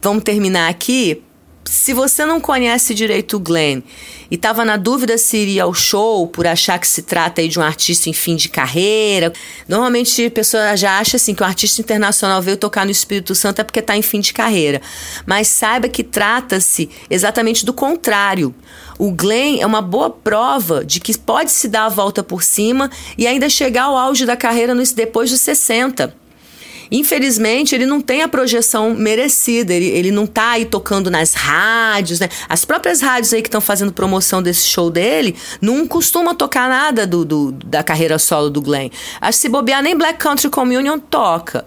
vamos 0.00 0.24
terminar 0.24 0.70
aqui. 0.70 1.22
Se 1.68 1.92
você 1.92 2.24
não 2.24 2.40
conhece 2.40 2.94
direito 2.94 3.36
o 3.36 3.40
Glenn 3.40 3.82
e 4.30 4.36
estava 4.36 4.64
na 4.64 4.78
dúvida 4.78 5.18
se 5.18 5.36
iria 5.36 5.64
ao 5.64 5.74
show 5.74 6.26
por 6.26 6.46
achar 6.46 6.78
que 6.78 6.88
se 6.88 7.02
trata 7.02 7.42
aí 7.42 7.48
de 7.48 7.58
um 7.58 7.62
artista 7.62 8.08
em 8.08 8.14
fim 8.14 8.36
de 8.36 8.48
carreira, 8.48 9.34
normalmente 9.68 10.24
a 10.24 10.30
pessoa 10.30 10.74
já 10.78 10.98
acha 10.98 11.18
assim 11.18 11.34
que 11.34 11.42
o 11.42 11.46
artista 11.46 11.82
internacional 11.82 12.40
veio 12.40 12.56
tocar 12.56 12.86
no 12.86 12.90
Espírito 12.90 13.34
Santo 13.34 13.60
é 13.60 13.64
porque 13.64 13.80
está 13.80 13.94
em 13.94 14.00
fim 14.00 14.18
de 14.18 14.32
carreira. 14.32 14.80
Mas 15.26 15.48
saiba 15.48 15.90
que 15.90 16.02
trata-se 16.02 16.88
exatamente 17.10 17.66
do 17.66 17.74
contrário. 17.74 18.54
O 18.98 19.12
Glenn 19.12 19.60
é 19.60 19.66
uma 19.66 19.82
boa 19.82 20.08
prova 20.08 20.82
de 20.82 21.00
que 21.00 21.16
pode 21.18 21.50
se 21.50 21.68
dar 21.68 21.84
a 21.84 21.90
volta 21.90 22.22
por 22.22 22.42
cima 22.42 22.90
e 23.18 23.26
ainda 23.26 23.48
chegar 23.50 23.84
ao 23.84 23.96
auge 23.96 24.24
da 24.24 24.38
carreira 24.38 24.74
depois 24.94 25.30
dos 25.30 25.42
60. 25.42 26.27
Infelizmente, 26.90 27.74
ele 27.74 27.86
não 27.86 28.00
tem 28.00 28.22
a 28.22 28.28
projeção 28.28 28.94
merecida, 28.94 29.74
ele, 29.74 29.86
ele 29.86 30.10
não 30.10 30.26
tá 30.26 30.50
aí 30.50 30.64
tocando 30.64 31.10
nas 31.10 31.34
rádios, 31.34 32.20
né? 32.20 32.28
As 32.48 32.64
próprias 32.64 33.00
rádios 33.00 33.32
aí 33.32 33.42
que 33.42 33.48
estão 33.48 33.60
fazendo 33.60 33.92
promoção 33.92 34.42
desse 34.42 34.66
show 34.68 34.90
dele 34.90 35.36
não 35.60 35.86
costumam 35.86 36.34
tocar 36.34 36.68
nada 36.68 37.06
do, 37.06 37.24
do, 37.24 37.52
da 37.52 37.82
carreira 37.82 38.18
solo 38.18 38.50
do 38.50 38.60
Glenn. 38.60 38.90
Acho 39.20 39.38
que 39.38 39.42
se 39.42 39.48
bobear, 39.48 39.82
nem 39.82 39.96
Black 39.96 40.18
Country 40.18 40.48
Communion 40.48 40.98
toca. 40.98 41.64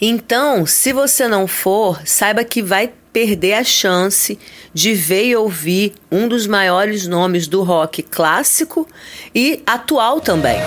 Então, 0.00 0.64
se 0.64 0.92
você 0.92 1.26
não 1.26 1.48
for, 1.48 2.00
saiba 2.04 2.44
que 2.44 2.62
vai 2.62 2.92
perder 3.12 3.54
a 3.54 3.64
chance 3.64 4.38
de 4.72 4.94
ver 4.94 5.26
e 5.26 5.36
ouvir 5.36 5.94
um 6.10 6.28
dos 6.28 6.46
maiores 6.46 7.06
nomes 7.06 7.48
do 7.48 7.62
rock 7.62 8.02
clássico 8.02 8.86
e 9.34 9.60
atual 9.66 10.20
também. 10.20 10.58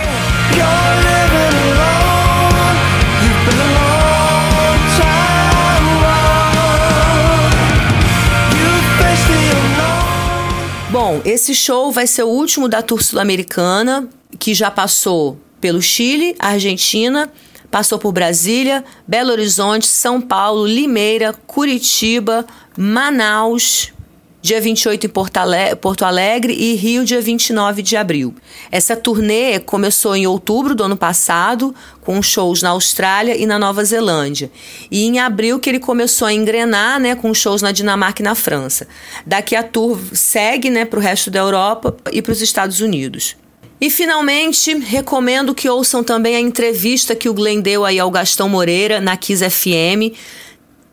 Esse 11.23 11.53
show 11.53 11.91
vai 11.91 12.07
ser 12.07 12.23
o 12.23 12.29
último 12.29 12.67
da 12.67 12.81
Tour 12.81 13.01
Sul-Americana, 13.01 14.09
que 14.39 14.53
já 14.53 14.71
passou 14.71 15.39
pelo 15.59 15.81
Chile, 15.81 16.35
Argentina, 16.39 17.31
Passou 17.71 17.97
por 17.97 18.11
Brasília, 18.11 18.83
Belo 19.07 19.31
Horizonte, 19.31 19.87
São 19.87 20.19
Paulo, 20.19 20.67
Limeira, 20.67 21.31
Curitiba, 21.47 22.45
Manaus, 22.77 23.93
dia 24.41 24.59
28 24.59 25.05
em 25.05 25.09
Porto 25.09 25.37
Alegre, 25.37 25.75
Porto 25.75 26.03
Alegre 26.03 26.53
e 26.53 26.73
Rio, 26.75 27.05
dia 27.05 27.21
29 27.21 27.81
de 27.81 27.95
abril. 27.95 28.33
Essa 28.71 28.95
turnê 28.95 29.59
começou 29.59 30.15
em 30.15 30.25
outubro 30.25 30.73
do 30.73 30.83
ano 30.83 30.97
passado, 30.97 31.73
com 32.01 32.21
shows 32.21 32.61
na 32.61 32.69
Austrália 32.69 33.37
e 33.37 33.45
na 33.45 33.59
Nova 33.59 33.83
Zelândia. 33.83 34.51
E 34.89 35.05
em 35.05 35.19
abril 35.19 35.59
que 35.59 35.69
ele 35.69 35.79
começou 35.79 36.27
a 36.27 36.33
engrenar, 36.33 36.99
né, 36.99 37.15
com 37.15 37.33
shows 37.33 37.61
na 37.61 37.71
Dinamarca 37.71 38.21
e 38.21 38.25
na 38.25 38.35
França. 38.35 38.87
Daqui 39.25 39.55
a 39.55 39.63
tour 39.63 39.99
segue, 40.13 40.69
né, 40.69 40.85
para 40.85 40.99
o 40.99 41.01
resto 41.01 41.29
da 41.29 41.39
Europa 41.39 41.95
e 42.11 42.21
para 42.21 42.31
os 42.31 42.41
Estados 42.41 42.81
Unidos. 42.81 43.35
E 43.79 43.89
finalmente, 43.89 44.77
recomendo 44.77 45.55
que 45.55 45.67
ouçam 45.67 46.03
também 46.03 46.35
a 46.35 46.39
entrevista 46.39 47.15
que 47.15 47.27
o 47.27 47.33
Glenn 47.33 47.61
deu 47.61 47.83
aí 47.83 47.99
ao 47.99 48.11
Gastão 48.11 48.47
Moreira 48.47 49.01
na 49.01 49.17
Kiss 49.17 49.43
FM. 49.49 50.15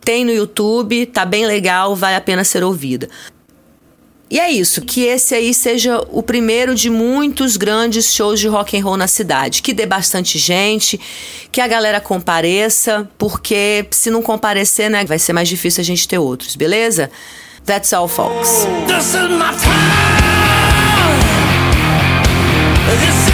Tem 0.01 0.25
no 0.25 0.33
YouTube, 0.33 1.05
tá 1.05 1.27
bem 1.27 1.45
legal, 1.45 1.95
vale 1.95 2.17
a 2.17 2.21
pena 2.21 2.45
ser 2.45 2.65
ouvida. 2.65 3.11
E 4.31 4.39
é 4.39 4.51
isso, 4.51 4.83
que 4.83 5.05
esse 5.05 5.35
aí 5.35 5.55
seja 5.55 6.05
o 6.11 6.23
primeiro 6.23 6.75
de 6.75 6.91
muitos 6.91 7.57
grandes 7.57 8.13
shows 8.13 8.39
de 8.39 8.47
rock 8.47 8.77
and 8.77 8.85
roll 8.85 8.97
na 8.97 9.07
cidade, 9.07 9.63
que 9.63 9.73
dê 9.73 9.87
bastante 9.87 10.37
gente, 10.37 11.01
que 11.51 11.63
a 11.63 11.67
galera 11.67 11.99
compareça, 11.99 13.09
porque 13.17 13.87
se 13.91 14.11
não 14.11 14.21
comparecer, 14.21 14.91
né, 14.91 15.05
vai 15.07 15.19
ser 15.19 15.33
mais 15.33 15.49
difícil 15.49 15.81
a 15.81 15.85
gente 15.85 16.07
ter 16.07 16.19
outros, 16.19 16.57
beleza? 16.57 17.11
That's 17.65 17.93
all, 17.95 18.07
folks. 18.07 18.67
This 23.01 23.28